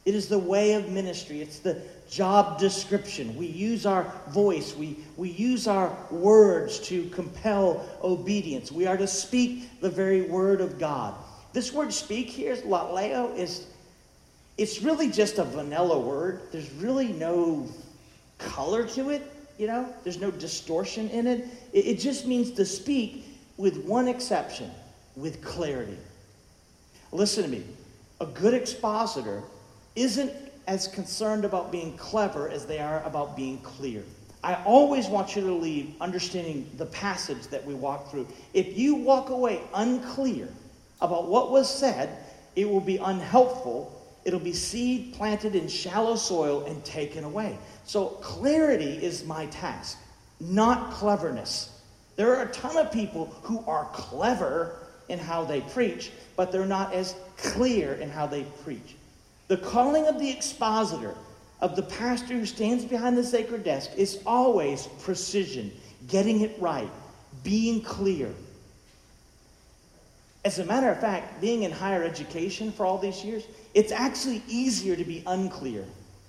[0.06, 1.42] It is the way of ministry.
[1.42, 3.36] It's the job description.
[3.36, 8.72] We use our voice, we, we use our words to compel obedience.
[8.72, 11.16] We are to speak the very word of God.
[11.54, 13.68] This word speak here, laleo, is
[14.58, 16.42] it's really just a vanilla word.
[16.52, 17.68] There's really no
[18.38, 19.92] color to it, you know?
[20.04, 21.48] There's no distortion in it.
[21.72, 23.26] It, it just means to speak
[23.58, 24.70] with one exception,
[25.16, 25.98] with clarity.
[27.12, 27.64] Listen to me.
[28.22, 29.44] A good expositor
[29.96, 30.32] isn't
[30.68, 34.04] as concerned about being clever as they are about being clear.
[34.44, 38.28] I always want you to leave understanding the passage that we walk through.
[38.54, 40.50] If you walk away unclear
[41.02, 42.18] about what was said,
[42.56, 44.02] it will be unhelpful.
[44.26, 47.58] It'll be seed planted in shallow soil and taken away.
[47.86, 49.98] So, clarity is my task,
[50.40, 51.82] not cleverness.
[52.16, 54.80] There are a ton of people who are clever
[55.10, 58.96] in how they preach, but they're not as clear in how they preach.
[59.54, 61.14] The calling of the expositor,
[61.62, 65.72] of the pastor who stands behind the sacred desk, is always precision,
[66.08, 66.90] getting it right,
[67.44, 68.34] being clear.
[70.44, 73.44] As a matter of fact, being in higher education for all these years,
[73.76, 75.86] it's actually easier to be unclear.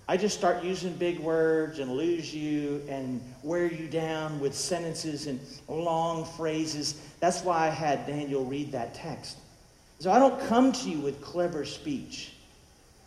[0.06, 5.28] I just start using big words and lose you and wear you down with sentences
[5.28, 7.00] and long phrases.
[7.20, 9.38] That's why I had Daniel read that text.
[9.98, 12.33] So I don't come to you with clever speech.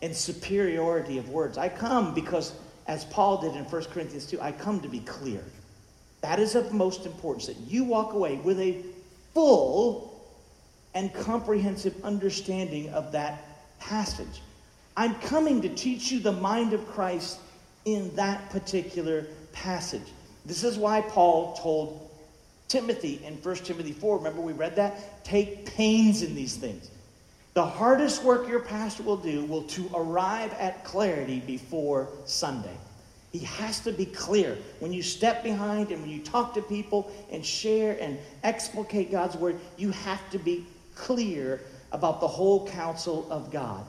[0.01, 1.57] And superiority of words.
[1.57, 2.53] I come because,
[2.87, 5.43] as Paul did in 1 Corinthians 2, I come to be clear.
[6.21, 8.83] That is of most importance, that you walk away with a
[9.33, 10.13] full
[10.93, 14.41] and comprehensive understanding of that passage.
[14.95, 17.39] I'm coming to teach you the mind of Christ
[17.85, 20.11] in that particular passage.
[20.45, 22.09] This is why Paul told
[22.67, 25.23] Timothy in 1 Timothy 4, remember we read that?
[25.23, 26.89] Take pains in these things.
[27.57, 32.77] The hardest work your pastor will do will to arrive at clarity before Sunday.
[33.31, 34.59] He has to be clear.
[34.77, 39.35] When you step behind and when you talk to people and share and explicate God's
[39.35, 43.83] word, you have to be clear about the whole counsel of God.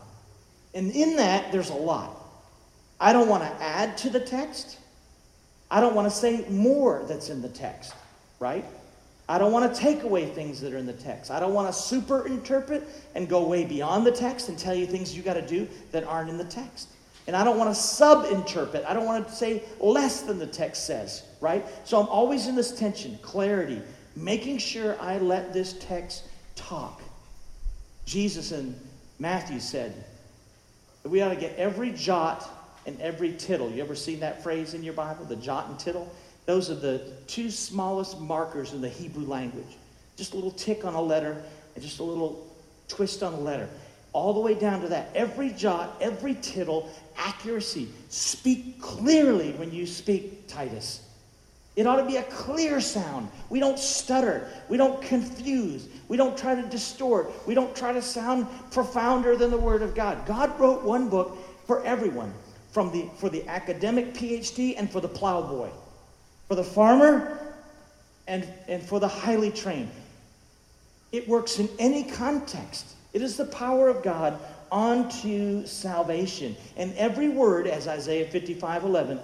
[0.72, 2.16] And in that, there's a lot.
[2.98, 4.78] I don't want to add to the text.
[5.70, 7.92] I don't want to say more that's in the text,
[8.40, 8.64] right?
[9.28, 11.30] I don't want to take away things that are in the text.
[11.30, 14.86] I don't want to super interpret and go way beyond the text and tell you
[14.86, 16.88] things you got to do that aren't in the text.
[17.26, 18.84] And I don't want to sub interpret.
[18.88, 21.64] I don't want to say less than the text says, right?
[21.84, 23.82] So I'm always in this tension, clarity,
[24.16, 26.24] making sure I let this text
[26.56, 27.02] talk.
[28.06, 28.74] Jesus in
[29.18, 29.92] Matthew said
[31.04, 32.48] we ought to get every jot
[32.86, 33.70] and every tittle.
[33.70, 36.10] You ever seen that phrase in your Bible, the jot and tittle?
[36.48, 39.76] Those are the two smallest markers in the Hebrew language.
[40.16, 41.42] Just a little tick on a letter
[41.74, 42.50] and just a little
[42.88, 43.68] twist on a letter.
[44.14, 45.10] All the way down to that.
[45.14, 47.90] Every jot, every tittle, accuracy.
[48.08, 51.02] Speak clearly when you speak, Titus.
[51.76, 53.28] It ought to be a clear sound.
[53.50, 54.48] We don't stutter.
[54.70, 55.86] We don't confuse.
[56.08, 57.30] We don't try to distort.
[57.46, 60.24] We don't try to sound profounder than the Word of God.
[60.24, 62.32] God wrote one book for everyone,
[62.70, 65.68] from the, for the academic PhD and for the plowboy
[66.48, 67.38] for the farmer
[68.26, 69.90] and, and for the highly trained.
[71.12, 72.94] It works in any context.
[73.12, 74.38] It is the power of God
[74.72, 76.56] unto salvation.
[76.76, 79.20] And every word, as Isaiah 55 11,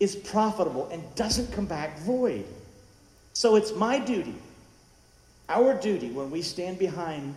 [0.00, 2.44] is profitable and doesn't come back void.
[3.32, 4.34] So it's my duty,
[5.48, 7.34] our duty, when we stand behind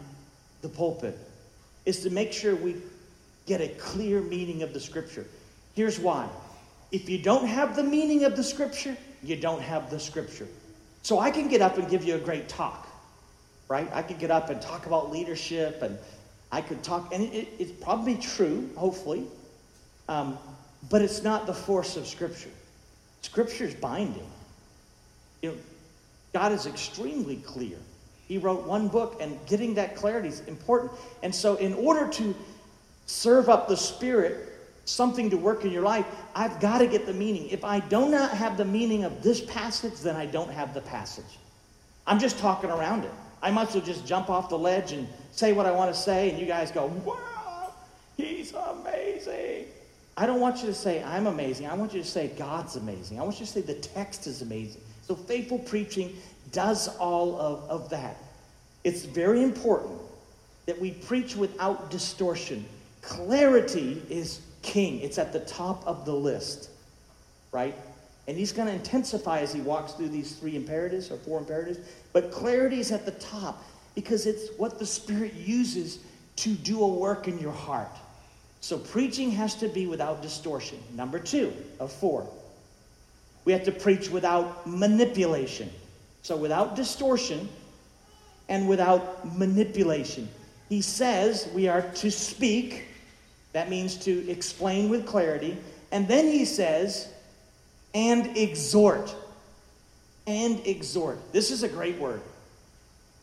[0.62, 1.18] the pulpit,
[1.86, 2.78] is to make sure we
[3.46, 5.26] get a clear meaning of the scripture.
[5.76, 6.30] Here's why.
[6.92, 10.48] If you don't have the meaning of the scripture, you don't have the scripture.
[11.02, 12.88] So I can get up and give you a great talk,
[13.68, 13.90] right?
[13.94, 15.98] I could get up and talk about leadership and
[16.54, 19.26] I could talk, and it, it's probably true, hopefully,
[20.08, 20.38] um,
[20.88, 22.52] but it's not the force of Scripture.
[23.24, 24.30] Scripture is binding.
[25.42, 25.58] You know,
[26.32, 27.78] God is extremely clear.
[28.28, 30.92] He wrote one book, and getting that clarity is important.
[31.24, 32.36] And so, in order to
[33.08, 34.53] serve up the Spirit
[34.86, 37.50] something to work in your life, I've got to get the meaning.
[37.50, 40.82] If I do not have the meaning of this passage, then I don't have the
[40.82, 41.40] passage.
[42.06, 43.12] I'm just talking around it.
[43.42, 46.00] I might as well just jump off the ledge and say what I want to
[46.00, 47.74] say, and you guys go, wow,
[48.18, 49.66] he's amazing.
[50.16, 51.68] I don't want you to say, I'm amazing.
[51.68, 53.20] I want you to say, God's amazing.
[53.20, 54.82] I want you to say, the text is amazing.
[55.02, 56.16] So faithful preaching
[56.52, 58.18] does all of, of that.
[58.84, 60.00] It's very important
[60.66, 62.66] that we preach without distortion.
[63.02, 65.02] Clarity is king.
[65.02, 66.70] It's at the top of the list,
[67.52, 67.76] right?
[68.28, 71.80] And he's going to intensify as he walks through these three imperatives or four imperatives.
[72.14, 73.64] But clarity is at the top
[73.96, 76.00] because it's what the Spirit uses
[76.38, 77.96] to do a work in your heart.
[78.62, 80.80] So preaching has to be without distortion.
[80.96, 82.28] Number two of four.
[83.46, 85.70] We have to preach without manipulation.
[86.22, 87.50] So without distortion
[88.48, 90.30] and without manipulation.
[90.70, 92.86] He says we are to speak
[93.54, 95.58] that means to explain with clarity.
[95.92, 97.08] And then he says,
[97.94, 99.16] and exhort.
[100.26, 101.32] And exhort.
[101.32, 102.22] This is a great word.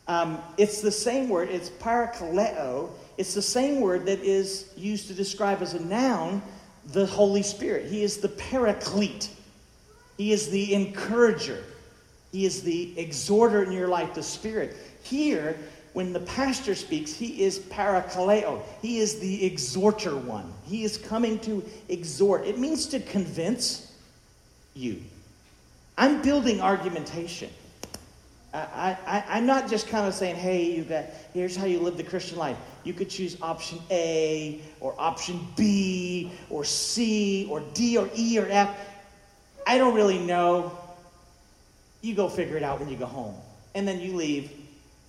[0.07, 2.89] Um, it's the same word, it's parakaleo.
[3.17, 6.41] It's the same word that is used to describe as a noun
[6.87, 7.85] the Holy Spirit.
[7.85, 9.29] He is the paraclete,
[10.17, 11.63] He is the encourager,
[12.31, 14.75] He is the exhorter in your life, the Spirit.
[15.03, 15.57] Here,
[15.93, 18.61] when the pastor speaks, he is parakaleo.
[18.81, 20.53] He is the exhorter one.
[20.65, 22.45] He is coming to exhort.
[22.45, 23.93] It means to convince
[24.73, 25.01] you.
[25.97, 27.49] I'm building argumentation.
[28.53, 31.95] I, I, am not just kind of saying, hey, you got, here's how you live
[31.95, 32.57] the Christian life.
[32.83, 38.47] You could choose option A or option B or C or D or E or
[38.49, 38.75] F.
[39.65, 40.77] I don't really know.
[42.01, 43.35] You go figure it out when you go home.
[43.73, 44.51] And then you leave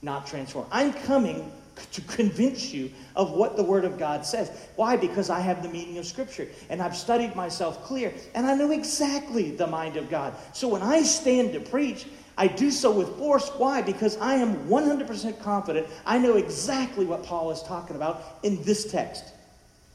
[0.02, 0.68] not transformed.
[0.72, 1.50] I'm coming
[1.92, 4.50] to convince you of what the Word of God says.
[4.76, 4.96] Why?
[4.96, 8.72] Because I have the meaning of Scripture and I've studied myself clear and I know
[8.72, 10.34] exactly the mind of God.
[10.52, 13.48] So when I stand to preach, I do so with force.
[13.56, 13.82] Why?
[13.82, 18.90] Because I am 100% confident I know exactly what Paul is talking about in this
[18.90, 19.24] text.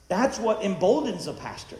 [0.07, 1.77] That's what emboldens a pastor.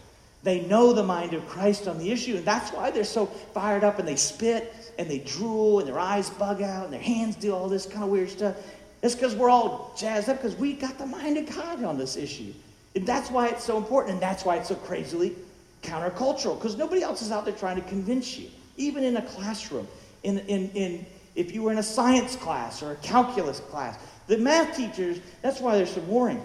[0.48, 3.84] They know the mind of Christ on the issue, and that's why they're so fired
[3.84, 7.36] up and they spit and they drool and their eyes bug out and their hands
[7.36, 8.56] do all this kind of weird stuff.
[9.04, 12.16] It's because we're all jazzed up because we got the mind of God on this
[12.16, 12.54] issue.
[12.96, 15.36] And that's why it's so important, and that's why it's so crazily
[15.84, 19.86] countercultural, because nobody else is out there trying to convince you, even in a classroom.
[20.24, 24.38] In, in, in, if you were in a science class or a calculus class, the
[24.38, 26.42] math teachers, that's why they're so boring.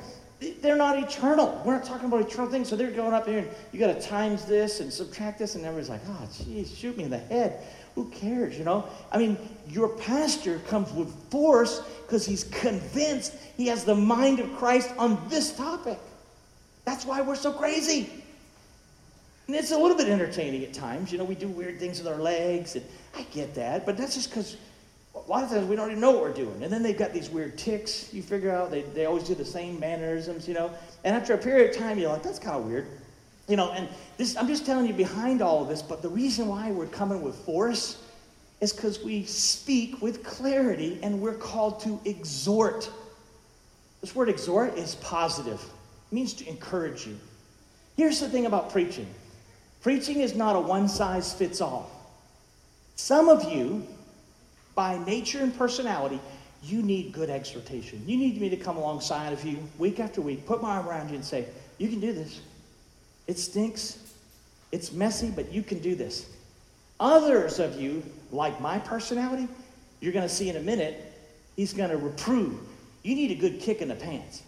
[0.61, 1.63] They're not eternal.
[1.65, 2.69] We're not talking about eternal things.
[2.69, 5.65] So they're going up here and you got to times this and subtract this, and
[5.65, 7.63] everybody's like, ah, oh, geez, shoot me in the head.
[7.95, 8.87] Who cares, you know?
[9.11, 9.37] I mean,
[9.69, 15.23] your pastor comes with force because he's convinced he has the mind of Christ on
[15.29, 15.99] this topic.
[16.85, 18.11] That's why we're so crazy.
[19.47, 21.13] And it's a little bit entertaining at times.
[21.13, 22.85] You know, we do weird things with our legs, and
[23.15, 24.57] I get that, but that's just because
[25.15, 26.63] a lot of times we don't even know what we're doing.
[26.63, 28.71] And then they've got these weird ticks you figure out.
[28.71, 30.73] They, they always do the same mannerisms, you know.
[31.05, 32.87] And after a period of time, you're like, that's kind of weird.
[33.49, 36.49] You know, and this, I'm just telling you behind all of this, but the reason
[36.49, 38.03] why we're coming with force
[38.61, 42.89] is because we speak with clarity and we're called to exhort.
[44.01, 47.19] This word exhort is positive, it means to encourage you.
[47.97, 49.07] Here's the thing about preaching
[49.83, 51.91] preaching is not a one size fits all.
[52.95, 53.85] Some of you,
[54.75, 56.21] by nature and personality,
[56.63, 58.03] you need good exhortation.
[58.07, 61.09] You need me to come alongside of you week after week, put my arm around
[61.09, 61.47] you and say,
[61.79, 62.41] You can do this.
[63.27, 63.99] It stinks.
[64.71, 66.27] It's messy, but you can do this.
[66.99, 69.49] Others of you, like my personality,
[70.01, 71.13] you're going to see in a minute,
[71.57, 72.59] he's going to reprove.
[73.03, 74.43] You need a good kick in the pants.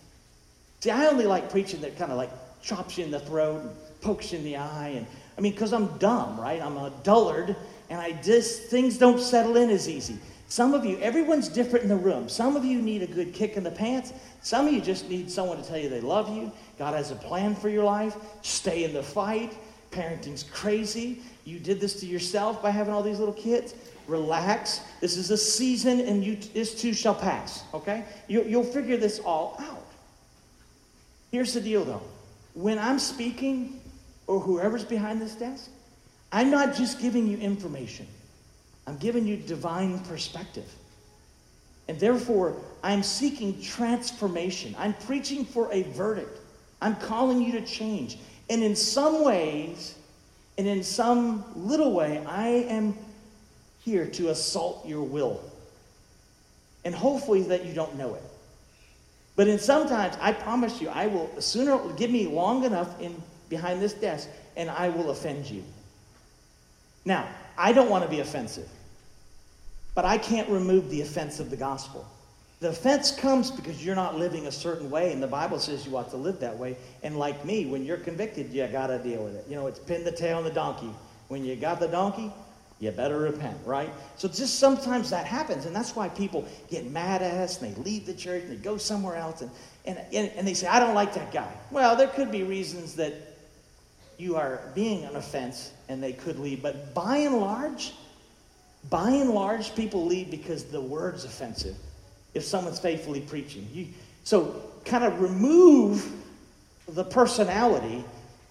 [0.80, 2.30] See, I only like preaching that kind of like
[2.62, 3.70] chops you in the throat and
[4.00, 4.92] pokes you in the eye.
[4.96, 5.06] And
[5.36, 6.60] I mean, because I'm dumb, right?
[6.60, 7.56] I'm a dullard,
[7.90, 10.18] and I just, things don't settle in as easy.
[10.48, 12.28] Some of you, everyone's different in the room.
[12.28, 14.12] Some of you need a good kick in the pants.
[14.42, 16.52] Some of you just need someone to tell you they love you.
[16.78, 18.16] God has a plan for your life.
[18.42, 19.56] Stay in the fight.
[19.90, 21.22] Parenting's crazy.
[21.44, 23.74] You did this to yourself by having all these little kids.
[24.06, 24.80] Relax.
[25.00, 27.64] This is a season, and you, this too shall pass.
[27.72, 28.04] Okay?
[28.28, 29.86] You, you'll figure this all out.
[31.32, 32.02] Here's the deal, though.
[32.52, 33.80] When I'm speaking,
[34.26, 35.70] or whoever's behind this desk,
[36.34, 38.08] I'm not just giving you information.
[38.88, 40.68] I'm giving you divine perspective.
[41.86, 44.74] And therefore, I'm seeking transformation.
[44.76, 46.40] I'm preaching for a verdict.
[46.82, 48.18] I'm calling you to change.
[48.50, 49.94] And in some ways,
[50.58, 52.98] and in some little way, I am
[53.84, 55.40] here to assault your will.
[56.84, 58.22] And hopefully that you don't know it.
[59.36, 63.80] But in sometimes, I promise you, I will sooner give me long enough in behind
[63.80, 65.62] this desk, and I will offend you.
[67.04, 68.68] Now, I don't want to be offensive.
[69.94, 72.06] But I can't remove the offense of the gospel.
[72.60, 75.96] The offense comes because you're not living a certain way, and the Bible says you
[75.96, 76.76] ought to live that way.
[77.02, 79.44] And like me, when you're convicted, you got to deal with it.
[79.48, 80.90] You know, it's pin the tail on the donkey.
[81.28, 82.32] When you got the donkey,
[82.80, 83.90] you better repent, right?
[84.16, 87.82] So just sometimes that happens, and that's why people get mad at us, and they
[87.82, 89.50] leave the church, and they go somewhere else, and,
[89.84, 91.52] and, and, and they say, I don't like that guy.
[91.70, 93.14] Well, there could be reasons that
[94.18, 97.92] you are being an offense, and they could leave, but by and large,
[98.90, 101.76] by and large, people leave because the word's offensive
[102.34, 103.66] if someone's faithfully preaching.
[103.72, 103.88] You,
[104.24, 106.10] so kind of remove
[106.88, 108.04] the personality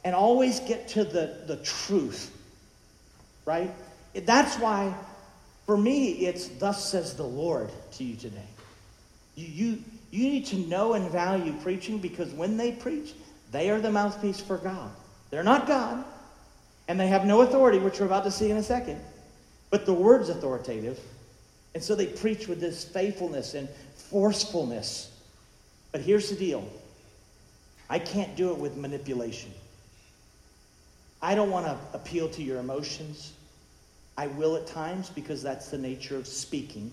[0.04, 2.32] and always get to the, the truth,
[3.46, 3.72] right?
[4.14, 4.94] That's why,
[5.66, 8.48] for me, it's thus says the Lord to you today.
[9.36, 13.14] You, you, you need to know and value preaching because when they preach,
[13.52, 14.92] they are the mouthpiece for God.
[15.30, 16.04] They're not God,
[16.88, 19.00] and they have no authority, which we're about to see in a second.
[19.70, 21.00] But the word's authoritative.
[21.74, 25.12] And so they preach with this faithfulness and forcefulness.
[25.92, 26.68] But here's the deal
[27.90, 29.52] I can't do it with manipulation.
[31.22, 33.34] I don't want to appeal to your emotions.
[34.18, 36.92] I will at times because that's the nature of speaking.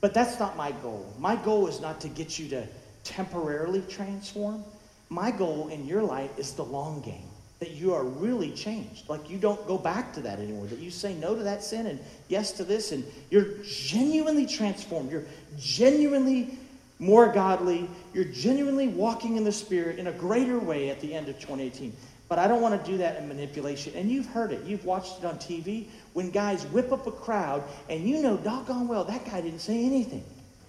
[0.00, 1.12] But that's not my goal.
[1.18, 2.66] My goal is not to get you to
[3.04, 4.64] temporarily transform.
[5.08, 7.28] My goal in your life is the long game
[7.58, 9.08] that you are really changed.
[9.08, 10.66] Like you don't go back to that anymore.
[10.66, 15.10] That you say no to that sin and yes to this, and you're genuinely transformed.
[15.10, 15.24] You're
[15.58, 16.58] genuinely
[16.98, 17.88] more godly.
[18.12, 21.94] You're genuinely walking in the Spirit in a greater way at the end of 2018.
[22.28, 23.92] But I don't want to do that in manipulation.
[23.94, 24.64] And you've heard it.
[24.64, 28.88] You've watched it on TV when guys whip up a crowd, and you know doggone
[28.88, 30.24] well that guy didn't say anything.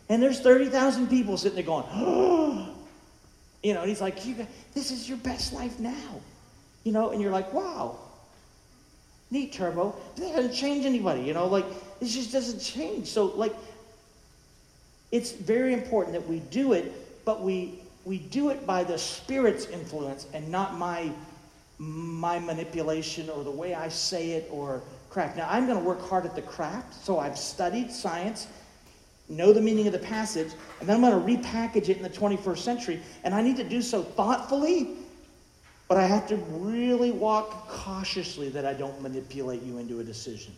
[0.09, 2.73] And there's 30,000 people sitting there going, oh.
[3.63, 4.23] You know, and he's like,
[4.75, 6.21] this is your best life now.
[6.87, 7.97] You know, and you're like, wow,
[9.29, 9.93] neat turbo.
[10.15, 11.65] That doesn't change anybody, you know, like
[11.99, 13.07] it just doesn't change.
[13.07, 13.53] So like
[15.11, 19.65] it's very important that we do it, but we we do it by the Spirit's
[19.65, 21.11] influence and not my,
[21.77, 25.35] my manipulation or the way I say it or craft.
[25.35, 28.47] Now, I'm going to work hard at the craft, so I've studied science,
[29.27, 32.09] know the meaning of the passage, and then I'm going to repackage it in the
[32.09, 34.95] 21st century, and I need to do so thoughtfully,
[35.87, 40.53] but I have to really walk cautiously that I don't manipulate you into a decision.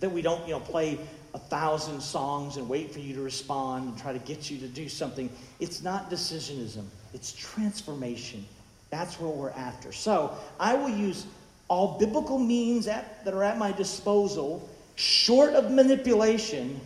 [0.00, 0.98] That we don't, you know, play
[1.34, 4.66] a thousand songs and wait for you to respond and try to get you to
[4.66, 5.30] do something.
[5.60, 8.46] It's not decisionism, it's transformation.
[8.90, 9.92] That's what we're after.
[9.92, 11.26] So I will use
[11.68, 16.80] all biblical means at, that are at my disposal, short of manipulation,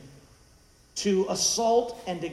[0.96, 2.28] to assault and to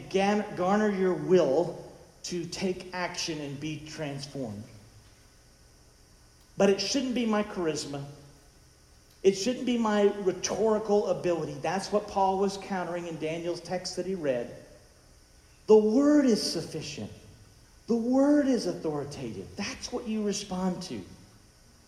[0.56, 1.84] garner your will
[2.24, 4.64] to take action and be transformed.
[6.58, 8.04] But it shouldn't be my charisma.
[9.24, 11.58] It shouldn't be my rhetorical ability.
[11.62, 14.56] That's what Paul was countering in Daniel's text that he read.
[15.68, 17.12] The word is sufficient.
[17.88, 19.48] The word is authoritative.
[19.56, 21.02] That's what you respond to.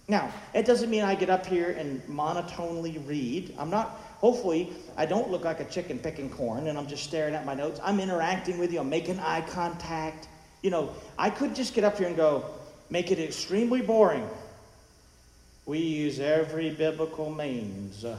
[0.08, 3.54] Now, it doesn't mean I get up here and monotonely read.
[3.58, 3.90] I'm not,
[4.20, 7.54] hopefully, I don't look like a chicken picking corn and I'm just staring at my
[7.54, 7.80] notes.
[7.84, 10.28] I'm interacting with you, I'm making eye contact.
[10.62, 12.46] You know, I could just get up here and go,
[12.90, 14.28] make it extremely boring.
[15.68, 18.18] We use every biblical means uh,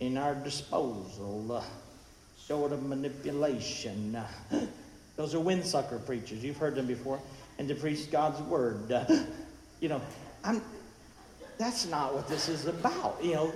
[0.00, 1.62] in our disposal, uh,
[2.46, 4.16] short of manipulation.
[4.16, 4.26] Uh,
[5.16, 6.42] those are windsucker preachers.
[6.42, 7.20] You've heard them before.
[7.58, 8.90] And to preach God's word.
[8.90, 9.04] Uh,
[9.80, 10.00] you know,
[10.44, 10.62] I'm,
[11.58, 13.18] that's not what this is about.
[13.22, 13.52] You know,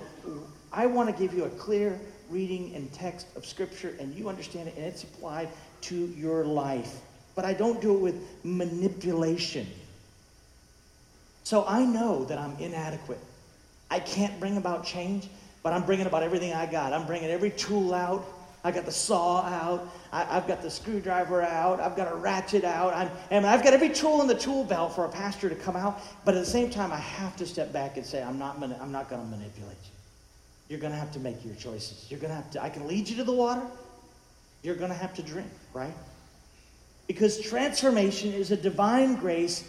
[0.71, 1.99] I want to give you a clear
[2.29, 5.49] reading and text of Scripture, and you understand it, and it's applied
[5.81, 6.97] to your life.
[7.33, 9.65] But I don't do it with manipulation.
[11.43, 13.19] So I know that I'm inadequate.
[13.89, 15.27] I can't bring about change,
[15.63, 16.93] but I'm bringing about everything I got.
[16.93, 18.25] I'm bringing every tool out.
[18.63, 19.89] I got the saw out.
[20.11, 21.79] I, have got the screwdriver out.
[21.79, 22.93] I've got a ratchet out.
[22.93, 25.75] I'm, and I've got every tool in the tool belt for a pastor to come
[25.75, 25.99] out.
[26.25, 28.91] But at the same time, I have to step back and say, I'm not, I'm
[28.91, 29.91] not going to manipulate you.
[30.69, 32.05] You're going to have to make your choices.
[32.09, 33.63] You're going to have to, I can lead you to the water.
[34.61, 35.93] You're going to have to drink, right?
[37.07, 39.67] Because transformation is a divine grace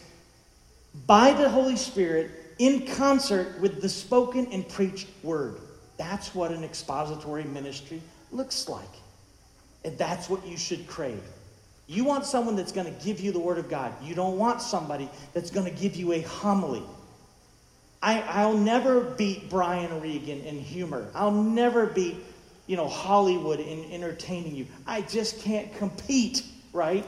[1.07, 5.59] by the Holy Spirit in concert with the spoken and preached word.
[5.97, 8.89] That's what an expository ministry looks like.
[9.85, 11.23] And that's what you should crave.
[11.87, 13.93] You want someone that's going to give you the Word of God.
[14.03, 16.83] You don't want somebody that's going to give you a homily.
[18.03, 21.09] I, will never beat Brian Regan in humor.
[21.15, 22.17] I'll never beat,
[22.67, 24.67] you know, Hollywood in entertaining you.
[24.87, 27.05] I just can't compete, right?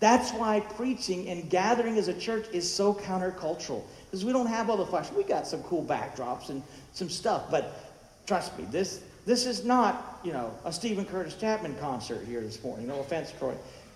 [0.00, 3.82] That's why preaching and gathering as a church is so countercultural.
[4.06, 5.10] Because we don't have all the flash.
[5.12, 7.92] We got some cool backdrops and some stuff, but
[8.26, 12.62] trust me, this this is not, you know, a Steven Curtis Chapman concert here this
[12.62, 12.86] morning.
[12.86, 13.54] No offense, Troy.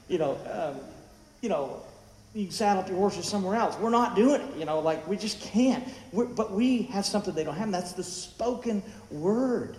[0.09, 0.81] You know, um,
[1.43, 1.83] you know,
[2.35, 3.77] you saddle up your horses somewhere else.
[3.79, 4.57] We're not doing it.
[4.57, 5.87] You know, like we just can't.
[6.13, 9.77] We're, but we have something they don't have, and that's the spoken word.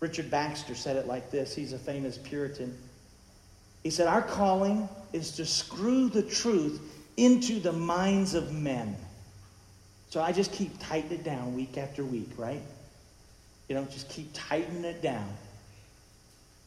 [0.00, 1.54] Richard Baxter said it like this.
[1.54, 2.76] He's a famous Puritan.
[3.84, 6.80] He said, Our calling is to screw the truth
[7.16, 8.96] into the minds of men.
[10.10, 12.62] So I just keep tightening it down week after week, right?
[13.68, 15.28] You know, just keep tightening it down.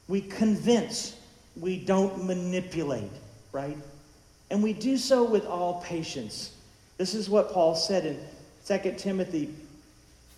[0.08, 1.18] We convince,
[1.60, 3.12] we don't manipulate,
[3.52, 3.78] right?
[4.50, 6.56] And we do so with all patience.
[6.98, 8.20] This is what Paul said in
[8.66, 9.54] 2 Timothy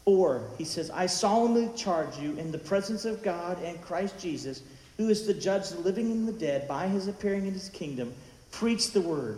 [0.05, 0.41] 4.
[0.57, 4.63] He says, I solemnly charge you in the presence of God and Christ Jesus,
[4.99, 8.13] who is to judge the living and the dead by his appearing in his kingdom,
[8.51, 9.37] preach the word.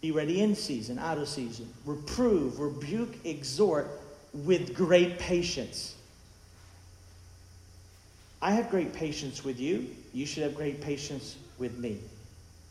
[0.00, 1.72] Be ready in season, out of season.
[1.86, 3.88] Reprove, rebuke, exhort
[4.34, 5.94] with great patience.
[8.42, 9.86] I have great patience with you.
[10.12, 12.00] You should have great patience with me.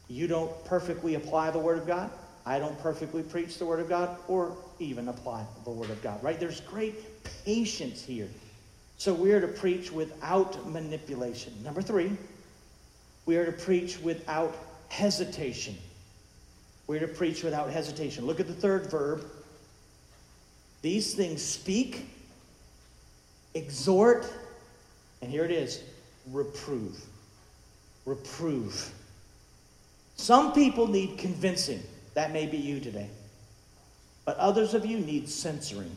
[0.09, 2.11] You don't perfectly apply the Word of God.
[2.45, 6.22] I don't perfectly preach the Word of God or even apply the Word of God,
[6.22, 6.38] right?
[6.38, 8.28] There's great patience here.
[9.01, 11.51] So we are to preach without manipulation.
[11.63, 12.11] Number three,
[13.25, 14.55] we are to preach without
[14.89, 15.75] hesitation.
[16.85, 18.27] We're to preach without hesitation.
[18.27, 19.25] Look at the third verb
[20.83, 22.05] these things speak,
[23.55, 24.31] exhort,
[25.23, 25.81] and here it is
[26.29, 27.03] reprove.
[28.05, 28.87] Reprove.
[30.15, 31.81] Some people need convincing.
[32.13, 33.09] That may be you today.
[34.25, 35.95] But others of you need censoring.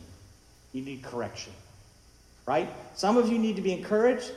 [0.73, 1.53] You need correction.
[2.45, 2.69] Right?
[2.95, 4.31] Some of you need to be encouraged.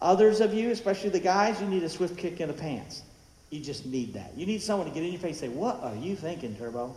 [0.00, 3.02] Others of you, especially the guys, you need a swift kick in the pants.
[3.50, 4.32] You just need that.
[4.36, 6.96] You need someone to get in your face and say, What are you thinking, Turbo?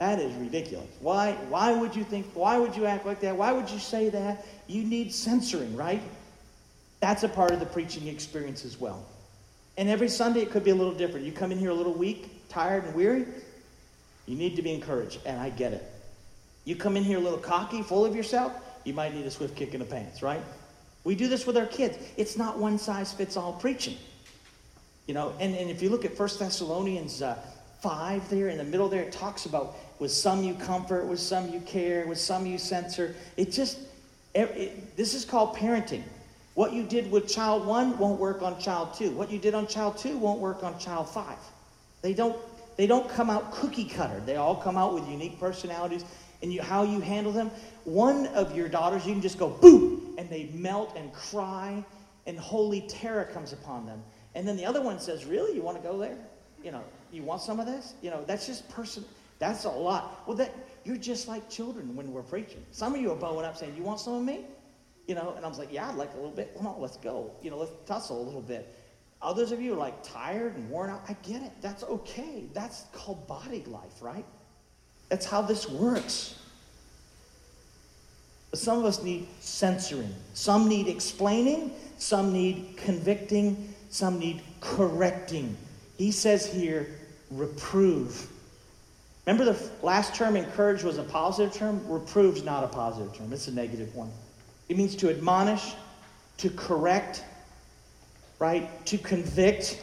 [0.00, 0.88] That is ridiculous.
[1.00, 3.36] Why, why would you think, why would you act like that?
[3.36, 4.46] Why would you say that?
[4.66, 6.00] You need censoring, right?
[7.00, 9.04] That's a part of the preaching experience as well.
[9.76, 11.26] And every Sunday it could be a little different.
[11.26, 13.26] You come in here a little weak, tired, and weary,
[14.26, 15.84] you need to be encouraged, and I get it.
[16.64, 18.52] You come in here a little cocky, full of yourself,
[18.84, 20.42] you might need a swift kick in the pants, right?
[21.04, 21.98] We do this with our kids.
[22.16, 23.96] It's not one size fits all preaching.
[25.06, 27.38] You know, and, and if you look at 1 Thessalonians uh,
[27.80, 31.48] 5 there, in the middle there, it talks about with some you comfort, with some
[31.50, 33.14] you care, with some you censor.
[33.36, 33.78] It just,
[34.34, 36.02] it, it, this is called parenting.
[36.54, 39.10] What you did with child one won't work on child two.
[39.12, 41.38] What you did on child two won't work on child five.
[42.02, 42.36] They don't,
[42.76, 44.20] they don't come out cookie cutter.
[44.26, 46.04] They all come out with unique personalities
[46.42, 47.50] and you, how you handle them.
[47.84, 51.84] One of your daughters, you can just go boom, and they melt and cry,
[52.26, 54.02] and holy terror comes upon them.
[54.34, 55.54] And then the other one says, Really?
[55.54, 56.16] You want to go there?
[56.62, 57.94] You know, you want some of this?
[58.02, 59.04] You know, that's just person.
[59.38, 60.22] That's a lot.
[60.26, 62.64] Well, that you're just like children when we're preaching.
[62.72, 64.44] Some of you are bowing up saying, You want some of me?
[65.06, 66.54] You know, and I was like, Yeah, I'd like a little bit.
[66.56, 67.32] Come on, let's go.
[67.42, 68.76] You know, let's tussle a little bit.
[69.22, 71.02] Others of you are like tired and worn out.
[71.08, 71.52] I get it.
[71.60, 72.44] That's okay.
[72.54, 74.24] That's called body life, right?
[75.10, 76.36] That's how this works.
[78.50, 80.14] But some of us need censoring.
[80.32, 81.72] Some need explaining.
[81.98, 83.74] Some need convicting.
[83.90, 85.56] Some need correcting.
[85.98, 86.86] He says here,
[87.30, 88.30] reprove.
[89.26, 91.86] Remember the last term, encourage, was a positive term?
[91.86, 94.10] Reprove's not a positive term, it's a negative one.
[94.68, 95.74] It means to admonish,
[96.38, 97.24] to correct,
[98.38, 98.84] right?
[98.86, 99.82] To convict.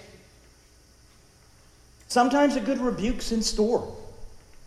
[2.08, 3.96] Sometimes a good rebuke's in store,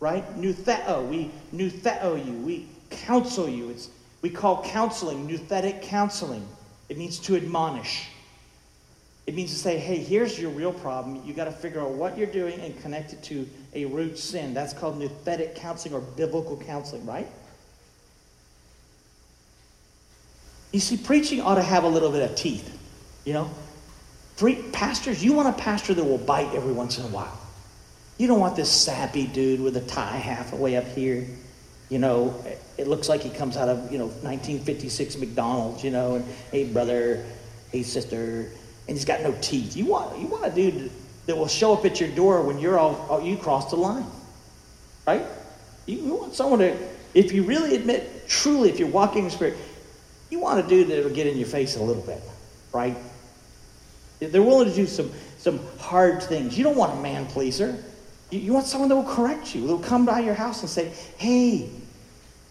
[0.01, 0.25] right?
[0.37, 3.71] Nutheo, we nutheo you, we counsel you.
[3.71, 3.91] It's,
[4.23, 6.47] we call counseling nouthetic counseling.
[6.89, 8.09] It means to admonish.
[9.27, 11.23] It means to say, hey, here's your real problem.
[11.25, 14.55] You got to figure out what you're doing and connect it to a root sin.
[14.55, 17.29] That's called nouthetic counseling or biblical counseling, right?
[20.73, 22.77] You see, preaching ought to have a little bit of teeth,
[23.25, 23.51] you know?
[24.37, 27.40] Pre- pastors, you want a pastor that will bite every once in a while.
[28.21, 31.27] You don't want this sappy dude with a tie halfway up here.
[31.89, 32.45] You know,
[32.77, 36.71] it looks like he comes out of, you know, 1956 McDonald's, you know, and hey,
[36.71, 37.25] brother,
[37.73, 38.53] hey, sister,
[38.87, 39.75] and he's got no teeth.
[39.75, 40.91] You want, you want a dude
[41.25, 44.05] that will show up at your door when you're all, you cross the line,
[45.07, 45.25] right?
[45.87, 46.77] You, want someone to,
[47.15, 49.57] if you really admit, truly, if you're walking in spirit,
[50.29, 52.21] you want a dude that will get in your face a little bit,
[52.75, 52.99] right?
[54.19, 56.59] They're willing to do some, some hard things.
[56.59, 57.83] You don't want a man pleaser.
[58.31, 60.93] You, want someone that will correct you, that will come by your house and say,
[61.19, 61.69] hey,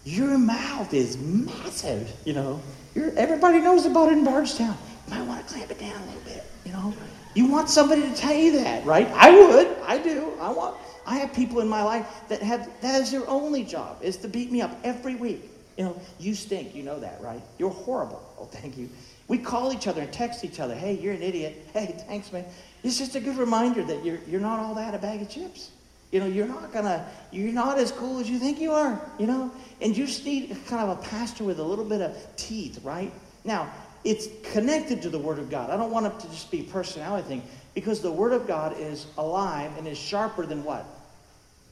[0.03, 2.61] your mouth is massive, you know.
[2.95, 4.77] You're, everybody knows about it in Bardstown.
[5.07, 6.93] You might want to clamp it down a little bit, you know.
[7.35, 9.07] You want somebody to tell you that, right?
[9.13, 9.67] I would.
[9.85, 10.33] I do.
[10.41, 10.77] I want.
[11.05, 14.27] I have people in my life that have that is their only job is to
[14.27, 15.49] beat me up every week.
[15.77, 16.75] You know, you stink.
[16.75, 17.41] You know that, right?
[17.57, 18.21] You're horrible.
[18.39, 18.89] Oh, thank you.
[19.29, 20.75] We call each other and text each other.
[20.75, 21.67] Hey, you're an idiot.
[21.73, 22.45] Hey, thanks, man.
[22.83, 25.71] It's just a good reminder that you're you're not all that a bag of chips.
[26.11, 29.27] You know, you're not gonna, you're not as cool as you think you are, you
[29.27, 29.51] know?
[29.79, 33.13] And you just need kind of a pastor with a little bit of teeth, right?
[33.45, 33.71] Now,
[34.03, 35.69] it's connected to the Word of God.
[35.69, 37.43] I don't want it to just be personality thing
[37.75, 40.85] because the Word of God is alive and is sharper than what?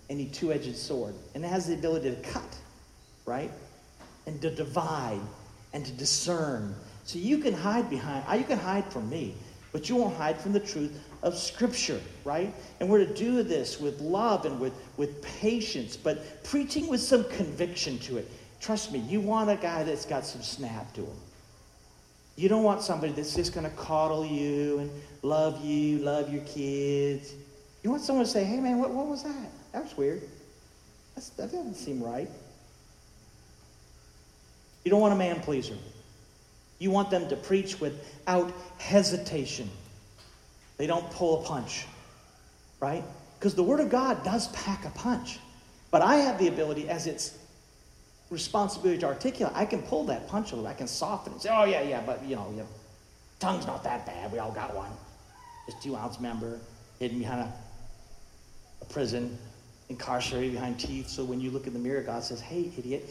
[0.10, 1.16] Any two edged sword.
[1.34, 2.58] And it has the ability to cut,
[3.26, 3.52] right?
[4.28, 5.22] And to divide
[5.74, 6.76] and to discern.
[7.08, 9.34] So you can hide behind, you can hide from me,
[9.72, 10.92] but you won't hide from the truth
[11.24, 12.54] of Scripture, right?
[12.82, 17.24] And we're to do this with love and with, with patience, but preaching with some
[17.30, 18.30] conviction to it.
[18.60, 21.16] Trust me, you want a guy that's got some snap to him.
[22.36, 24.92] You don't want somebody that's just going to coddle you and
[25.22, 27.34] love you, love your kids.
[27.84, 29.50] You want someone to say, hey, man, what, what was that?
[29.72, 30.24] That was weird.
[31.16, 32.28] That's, that doesn't seem right.
[34.84, 35.76] You don't want a man pleaser.
[36.80, 39.70] You want them to preach without hesitation.
[40.78, 41.86] They don't pull a punch,
[42.80, 43.04] right?
[43.40, 45.40] Because the Word of God does pack a punch.
[45.90, 47.38] But I have the ability, as its
[48.30, 50.70] responsibility to articulate, I can pull that punch a little.
[50.70, 51.42] I can soften it.
[51.42, 52.68] Say, oh, yeah, yeah, but, you know, you know
[53.40, 54.32] tongue's not that bad.
[54.32, 54.92] We all got one.
[55.66, 56.60] Just two ounce member
[57.00, 57.54] hidden behind a,
[58.82, 59.38] a prison,
[59.90, 61.10] incarcerated behind teeth.
[61.10, 63.08] So when you look in the mirror, God says, hey, idiot,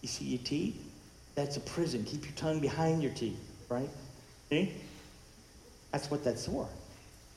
[0.00, 0.91] you see your teeth?
[1.34, 2.04] That's a prison.
[2.04, 3.88] Keep your tongue behind your teeth, right?
[4.50, 4.74] See?
[5.90, 6.68] That's what that's for.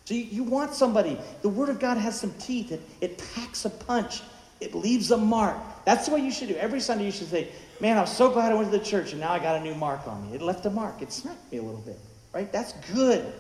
[0.06, 2.72] So you, you want somebody, the Word of God has some teeth.
[2.72, 4.22] It, it packs a punch.
[4.62, 5.58] It leaves a mark.
[5.86, 6.56] That's what you should do.
[6.56, 7.50] Every Sunday you should say,
[7.82, 9.76] Man, I'm so glad I went to the church and now I got a new
[9.76, 10.36] mark on me.
[10.36, 11.02] It left a mark.
[11.02, 12.00] It smacked me a little bit.
[12.34, 12.52] Right?
[12.52, 13.34] That's good.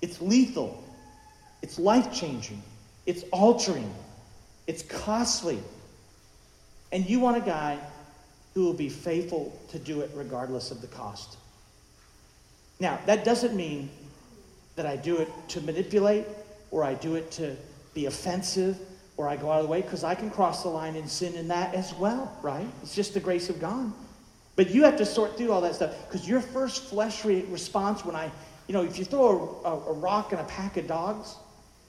[0.00, 0.82] It's lethal.
[1.60, 2.62] It's life changing.
[3.04, 3.92] It's altering.
[4.66, 5.58] It's costly.
[6.90, 7.78] And you want a guy
[8.58, 11.36] who will be faithful to do it regardless of the cost.
[12.80, 13.88] Now, that doesn't mean
[14.74, 16.26] that I do it to manipulate,
[16.72, 17.54] or I do it to
[17.94, 18.76] be offensive,
[19.16, 21.36] or I go out of the way because I can cross the line and sin
[21.36, 22.66] in that as well, right?
[22.82, 23.92] It's just the grace of God.
[24.56, 28.04] But you have to sort through all that stuff because your first flesh re- response
[28.04, 28.28] when I,
[28.66, 31.36] you know, if you throw a, a, a, rock in a pack of dogs,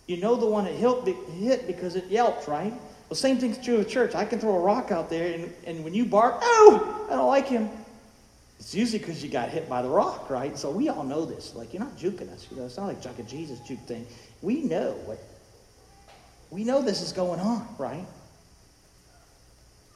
[0.06, 2.74] you know the one that hit, because it yelps, right?
[3.10, 4.14] Well, same thing's true of church.
[4.14, 7.28] I can throw a rock out there, and, and when you bark, oh, I don't
[7.28, 7.70] like him.
[8.60, 10.58] It's usually because you got hit by the rock, right?
[10.58, 11.56] So we all know this.
[11.56, 12.46] Like, you're not juking us.
[12.52, 14.06] You know, it's not like a Jesus juke thing.
[14.42, 15.20] We know what,
[16.52, 18.06] we know this is going on, right?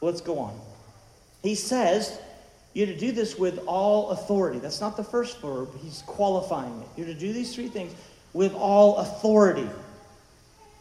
[0.01, 0.59] Let's go on.
[1.43, 2.20] He says,
[2.74, 4.59] you're to do this with all authority.
[4.59, 5.70] That's not the first verb.
[5.82, 6.88] He's qualifying it.
[6.97, 7.93] You're to do these three things
[8.34, 9.70] with all authority.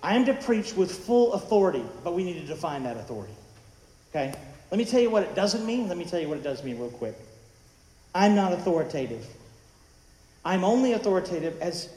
[0.02, 3.34] I am to preach with full authority, but we need to define that authority.
[4.10, 4.34] Okay?
[4.70, 5.88] Let me tell you what it doesn't mean.
[5.88, 7.14] Let me tell you what it does mean real quick.
[8.14, 9.26] I'm not authoritative.
[10.44, 11.90] I'm only authoritative as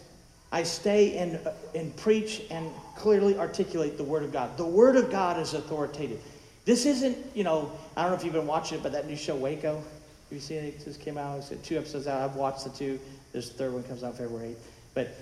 [0.51, 4.56] I stay and, uh, and preach and clearly articulate the Word of God.
[4.58, 6.22] The Word of God is authoritative.
[6.64, 9.16] This isn't, you know, I don't know if you've been watching it, but that new
[9.16, 9.84] show, Waco,
[10.32, 10.76] you seen it?
[10.76, 11.38] It just came out.
[11.38, 12.22] It's two episodes out.
[12.22, 12.99] I've watched the two.
[13.32, 14.56] This third one comes out February 8th.
[14.93, 15.16] But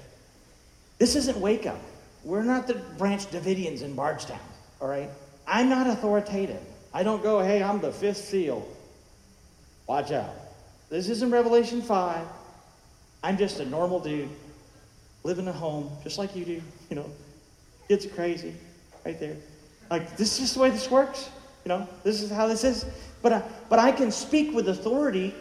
[0.98, 1.78] this isn't Waco.
[2.24, 4.40] We're not the Branch Davidians in Bardstown,
[4.80, 5.10] all right?
[5.48, 6.62] I'm not authoritative.
[6.94, 8.68] I don't go, hey, I'm the fifth seal.
[9.88, 10.34] Watch out.
[10.90, 12.26] This isn't Revelation 5.
[13.24, 14.30] I'm just a normal dude
[15.24, 16.62] living at home, just like you do.
[16.90, 17.10] You know,
[17.90, 18.54] are crazy
[19.06, 19.36] right there.
[19.90, 21.30] Like, this is just the way this works.
[21.66, 22.86] You know, this is how this is.
[23.22, 25.34] But I, but I can speak with authority,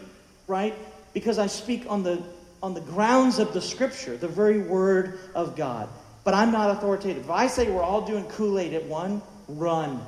[0.47, 0.73] right?
[1.13, 2.23] Because I speak on the
[2.61, 5.89] on the grounds of the scripture, the very word of God.
[6.23, 7.25] But I'm not authoritative.
[7.25, 10.05] If I say we're all doing Kool-Aid at one, run.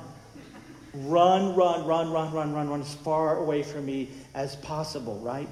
[0.94, 5.48] Run, run, run, run, run, run, run as far away from me as possible, right?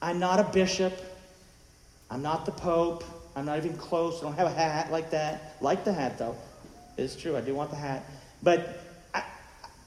[0.00, 0.92] I'm not a bishop.
[2.10, 3.02] I'm not the Pope.
[3.34, 4.20] I'm not even close.
[4.20, 5.56] I don't have a hat like that.
[5.60, 6.36] Like the hat, though.
[6.96, 7.36] It's true.
[7.36, 8.04] I do want the hat.
[8.42, 8.80] But
[9.14, 9.24] I,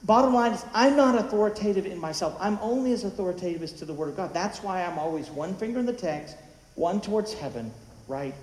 [0.04, 2.36] bottom line is, I'm not authoritative in myself.
[2.38, 4.34] I'm only as authoritative as to the Word of God.
[4.34, 6.36] That's why I'm always one finger in the text,
[6.74, 7.72] one towards heaven,
[8.08, 8.34] right?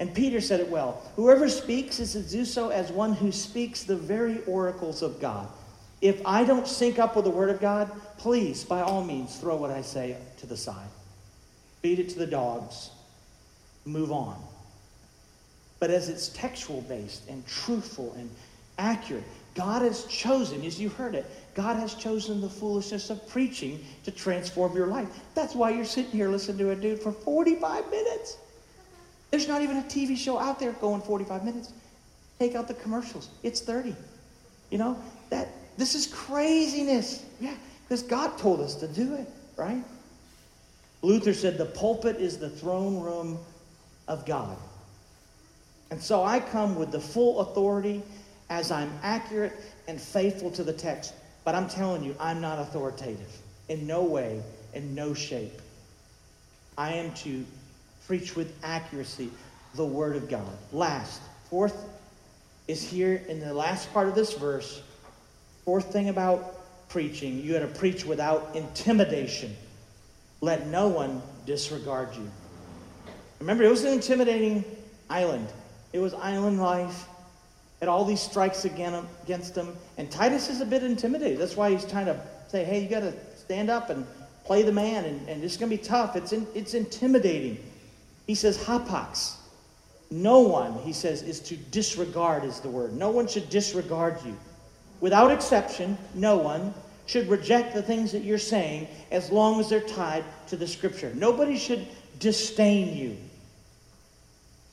[0.00, 1.02] And Peter said it well.
[1.16, 5.48] Whoever speaks is to do so as one who speaks the very oracles of God.
[6.00, 9.56] If I don't sync up with the Word of God, please, by all means, throw
[9.56, 10.88] what I say to the side.
[11.82, 12.90] Feed it to the dogs.
[13.84, 14.40] Move on.
[15.80, 18.30] But as it's textual based and truthful and
[18.78, 19.24] accurate,
[19.54, 24.12] God has chosen, as you heard it, God has chosen the foolishness of preaching to
[24.12, 25.08] transform your life.
[25.34, 28.38] That's why you're sitting here listening to a dude for 45 minutes.
[29.30, 31.72] There's not even a TV show out there going 45 minutes.
[32.38, 33.28] Take out the commercials.
[33.42, 33.94] It's 30.
[34.70, 34.98] You know,
[35.30, 37.24] that this is craziness.
[37.40, 37.54] Yeah,
[37.84, 39.82] because God told us to do it, right?
[41.02, 43.38] Luther said the pulpit is the throne room
[44.08, 44.56] of God.
[45.90, 48.02] And so I come with the full authority
[48.50, 49.52] as I'm accurate
[49.86, 51.14] and faithful to the text.
[51.44, 53.30] But I'm telling you, I'm not authoritative
[53.68, 54.42] in no way,
[54.74, 55.62] in no shape.
[56.76, 57.44] I am to
[58.08, 59.30] preach with accuracy
[59.74, 60.50] the Word of God.
[60.72, 61.84] Last, fourth
[62.66, 64.82] is here in the last part of this verse.
[65.66, 69.54] Fourth thing about preaching, you got to preach without intimidation.
[70.40, 72.30] Let no one disregard you.
[73.40, 74.64] Remember, it was an intimidating
[75.10, 75.46] island.
[75.92, 77.06] It was island life.
[77.80, 79.76] Had all these strikes against him.
[79.98, 81.38] And Titus is a bit intimidated.
[81.38, 84.06] That's why he's trying to say, hey, you got to stand up and
[84.44, 86.16] play the man, and, and it's going to be tough.
[86.16, 87.58] It's, in, it's intimidating.
[88.28, 89.36] He says, hapax.
[90.10, 92.94] No one, he says, is to disregard, is the word.
[92.94, 94.36] No one should disregard you.
[95.00, 96.74] Without exception, no one
[97.06, 101.10] should reject the things that you're saying as long as they're tied to the scripture.
[101.14, 101.86] Nobody should
[102.18, 103.16] disdain you.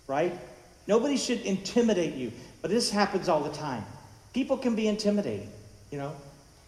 [0.08, 0.38] Right?
[0.86, 3.86] Nobody should intimidate you, but this happens all the time.
[4.34, 5.50] People can be intimidating,
[5.92, 6.14] you know.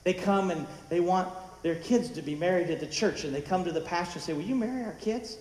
[0.05, 1.27] They come and they want
[1.63, 4.23] their kids to be married at the church, and they come to the pastor and
[4.23, 5.37] say, Will you marry our kids?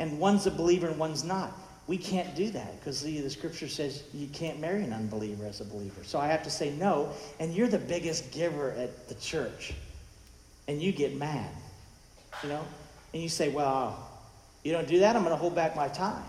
[0.00, 1.52] And one's a believer and one's not.
[1.86, 5.60] We can't do that because the, the scripture says you can't marry an unbeliever as
[5.60, 6.02] a believer.
[6.02, 9.74] So I have to say no, and you're the biggest giver at the church.
[10.66, 11.50] And you get mad,
[12.42, 12.64] you know?
[13.12, 14.08] And you say, Well,
[14.64, 16.24] you don't do that, I'm going to hold back my time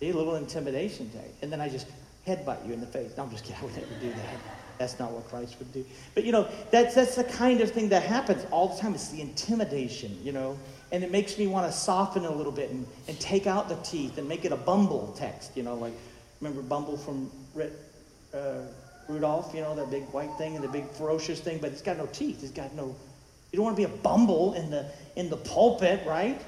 [0.00, 1.30] a little intimidation tag.
[1.42, 1.86] And then I just
[2.26, 3.12] headbutt you in the face.
[3.16, 3.60] No, I'm just kidding.
[3.60, 4.36] I would never do that.
[4.78, 5.84] That's not what Christ would do.
[6.14, 8.94] But you know, that's that's the kind of thing that happens all the time.
[8.94, 10.56] It's the intimidation, you know.
[10.90, 13.76] And it makes me want to soften a little bit and, and take out the
[13.76, 15.92] teeth and make it a Bumble text, you know, like
[16.40, 17.30] remember Bumble from
[18.34, 18.60] uh,
[19.08, 21.96] Rudolph, you know, that big white thing and the big ferocious thing, but it's got
[21.98, 22.42] no teeth.
[22.42, 22.94] It's got no.
[23.52, 24.86] You don't want to be a Bumble in the
[25.16, 26.40] in the pulpit, right?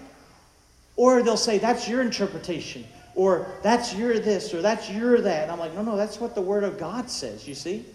[0.96, 2.84] Or they'll say, that's your interpretation,
[3.14, 5.44] or that's your this, or that's your that.
[5.44, 7.86] And I'm like, no, no, that's what the Word of God says, you see?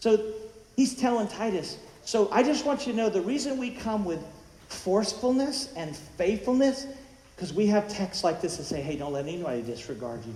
[0.00, 0.32] So
[0.76, 4.24] he's telling Titus, so I just want you to know the reason we come with
[4.68, 6.86] forcefulness and faithfulness,
[7.34, 10.34] because we have texts like this that say, hey, don't let anybody disregard you.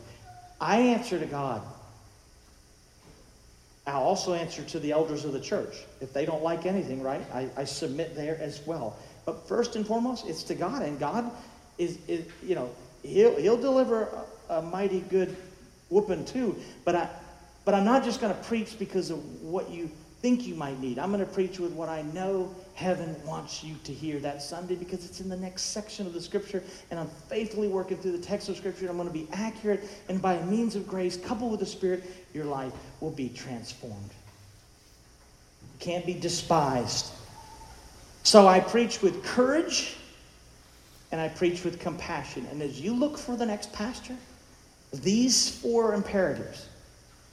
[0.60, 1.62] I answer to God.
[3.86, 5.74] I'll also answer to the elders of the church.
[6.00, 8.96] If they don't like anything, right, I, I submit there as well.
[9.26, 10.82] But first and foremost, it's to God.
[10.82, 11.30] And God
[11.78, 12.70] is, is you know,
[13.02, 15.36] he'll, he'll deliver a, a mighty good
[15.88, 16.56] whooping too.
[16.84, 17.08] But, I,
[17.64, 21.00] but I'm not just going to preach because of what you think you might need.
[21.00, 24.74] I'm going to preach with what I know heaven wants you to hear that Sunday
[24.74, 28.18] because it's in the next section of the scripture, and I'm faithfully working through the
[28.18, 28.82] text of scripture.
[28.82, 32.02] and I'm going to be accurate, and by means of grace, coupled with the Spirit,
[32.34, 34.10] your life will be transformed.
[35.62, 37.12] You can't be despised.
[38.24, 39.96] So I preach with courage
[41.12, 42.46] and I preach with compassion.
[42.50, 44.16] And as you look for the next pastor,
[44.92, 46.68] these four imperatives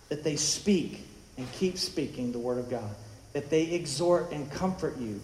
[0.09, 1.05] that they speak
[1.37, 2.95] and keep speaking the Word of God,
[3.33, 5.21] that they exhort and comfort you,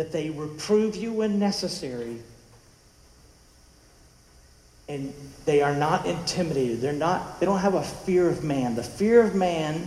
[0.00, 2.16] that they reprove you when necessary,
[4.88, 5.12] and
[5.44, 6.80] they are not intimidated.
[6.80, 8.74] They're not, they don't have a fear of man.
[8.74, 9.86] The fear of man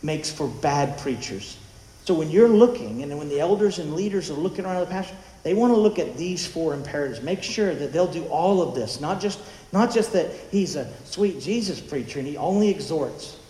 [0.00, 1.58] makes for bad preachers.
[2.04, 5.16] So when you're looking, and when the elders and leaders are looking around the pastor,
[5.42, 7.20] they want to look at these four imperatives.
[7.20, 9.40] Make sure that they'll do all of this, not just,
[9.72, 13.40] not just that he's a sweet Jesus preacher and he only exhorts.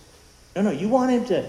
[0.57, 1.47] No, no, you want him to,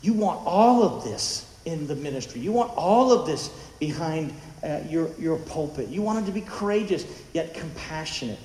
[0.00, 2.40] you want all of this in the ministry.
[2.40, 5.88] You want all of this behind uh, your, your pulpit.
[5.88, 8.38] You wanted to be courageous, yet compassionate.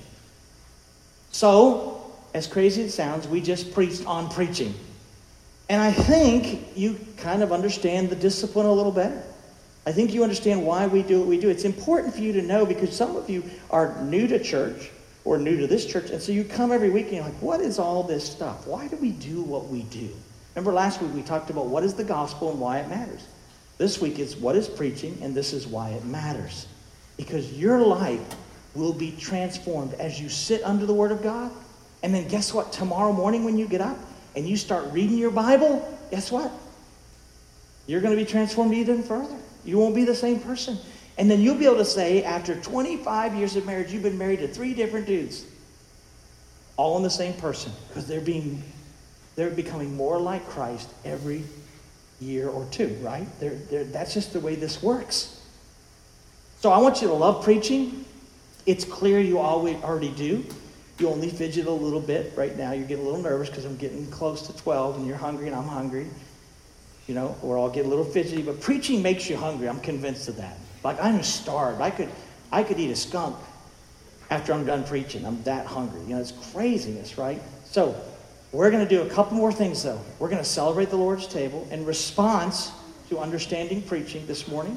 [1.30, 4.74] So, as crazy as it sounds, we just preached on preaching.
[5.68, 9.22] And I think you kind of understand the discipline a little better.
[9.86, 11.48] I think you understand why we do what we do.
[11.48, 14.90] It's important for you to know because some of you are new to church
[15.24, 16.10] or new to this church.
[16.10, 18.66] And so you come every week and you're like, what is all this stuff?
[18.66, 20.08] Why do we do what we do?
[20.54, 23.26] Remember last week we talked about what is the gospel and why it matters.
[23.82, 26.68] This week is what is preaching and this is why it matters.
[27.16, 28.20] Because your life
[28.76, 31.50] will be transformed as you sit under the Word of God.
[32.04, 32.72] And then guess what?
[32.72, 33.98] Tomorrow morning when you get up
[34.36, 36.52] and you start reading your Bible, guess what?
[37.88, 39.36] You're going to be transformed even further.
[39.64, 40.78] You won't be the same person.
[41.18, 44.38] And then you'll be able to say, after 25 years of marriage, you've been married
[44.38, 45.44] to three different dudes,
[46.76, 48.62] all in the same person, because they're being,
[49.34, 51.42] they're becoming more like Christ every
[52.22, 53.26] year or two, right?
[53.40, 55.40] They're, they're, that's just the way this works.
[56.60, 58.04] So I want you to love preaching.
[58.66, 60.44] It's clear you always already do.
[60.98, 62.72] You only fidget a little bit right now.
[62.72, 65.56] You're getting a little nervous because I'm getting close to 12 and you're hungry and
[65.56, 66.06] I'm hungry.
[67.08, 68.42] You know, or I'll get a little fidgety.
[68.42, 69.68] But preaching makes you hungry.
[69.68, 70.56] I'm convinced of that.
[70.84, 71.80] Like I'm starved.
[71.80, 72.08] I could,
[72.52, 73.36] I could eat a skunk
[74.30, 75.26] after I'm done preaching.
[75.26, 76.00] I'm that hungry.
[76.02, 77.42] You know, it's craziness, right?
[77.64, 78.00] So
[78.52, 80.00] we're going to do a couple more things, though.
[80.18, 82.70] We're going to celebrate the Lord's table in response
[83.08, 84.76] to understanding preaching this morning.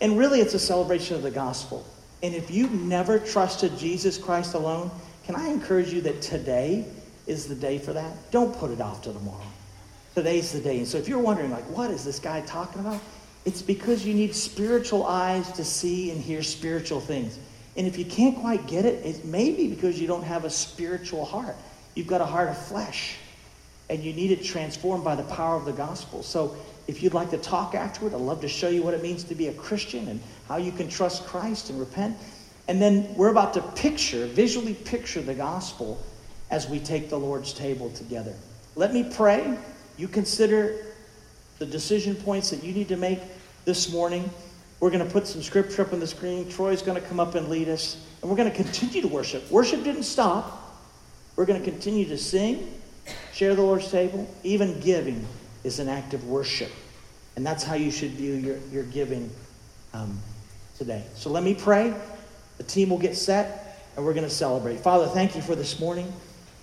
[0.00, 1.84] And really, it's a celebration of the gospel.
[2.22, 4.90] And if you've never trusted Jesus Christ alone,
[5.24, 6.86] can I encourage you that today
[7.26, 8.30] is the day for that?
[8.30, 9.44] Don't put it off to tomorrow.
[10.14, 10.78] Today's the day.
[10.78, 13.00] And so if you're wondering, like, what is this guy talking about?
[13.44, 17.38] It's because you need spiritual eyes to see and hear spiritual things.
[17.76, 20.50] And if you can't quite get it, it may be because you don't have a
[20.50, 21.56] spiritual heart.
[21.94, 23.16] You've got a heart of flesh,
[23.88, 26.22] and you need it transformed by the power of the gospel.
[26.22, 29.24] So if you'd like to talk afterward, I'd love to show you what it means
[29.24, 32.16] to be a Christian and how you can trust Christ and repent.
[32.68, 36.02] And then we're about to picture, visually picture the gospel
[36.50, 38.34] as we take the Lord's table together.
[38.74, 39.56] Let me pray.
[39.96, 40.86] You consider
[41.58, 43.20] the decision points that you need to make
[43.64, 44.28] this morning.
[44.80, 46.48] We're going to put some scripture up on the screen.
[46.48, 48.04] Troy's going to come up and lead us.
[48.20, 49.50] And we're going to continue to worship.
[49.50, 50.63] Worship didn't stop.
[51.36, 52.72] We're going to continue to sing,
[53.32, 54.28] share the Lord's table.
[54.44, 55.26] Even giving
[55.64, 56.70] is an act of worship.
[57.36, 59.30] And that's how you should view your, your giving
[59.92, 60.18] um,
[60.78, 61.04] today.
[61.14, 61.94] So let me pray.
[62.58, 64.78] The team will get set, and we're going to celebrate.
[64.78, 66.12] Father, thank you for this morning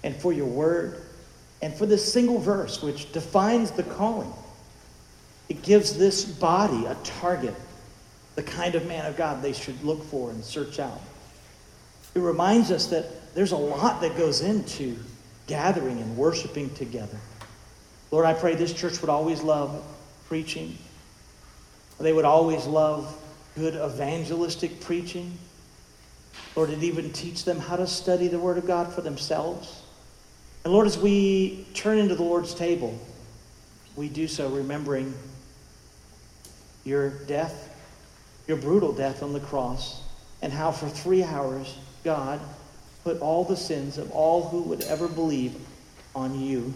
[0.03, 1.01] and for your word
[1.61, 4.31] and for this single verse, which defines the calling.
[5.49, 7.55] It gives this body a target,
[8.35, 11.01] the kind of man of God they should look for and search out.
[12.15, 14.97] It reminds us that there's a lot that goes into
[15.47, 17.17] gathering and worshiping together.
[18.11, 19.83] Lord, I pray this church would always love
[20.27, 20.77] preaching.
[21.99, 23.17] They would always love
[23.55, 25.37] good evangelistic preaching.
[26.55, 29.81] Lord, it even teach them how to study the Word of God for themselves.
[30.63, 32.99] And Lord, as we turn into the Lord's table,
[33.95, 35.13] we do so remembering
[36.83, 37.69] your death,
[38.47, 40.01] your brutal death on the cross,
[40.41, 42.39] and how for three hours God
[43.03, 45.55] put all the sins of all who would ever believe
[46.15, 46.73] on you,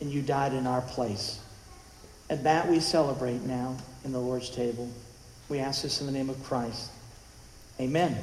[0.00, 1.40] and you died in our place.
[2.28, 4.90] And that we celebrate now in the Lord's table.
[5.48, 6.90] We ask this in the name of Christ.
[7.80, 8.16] Amen.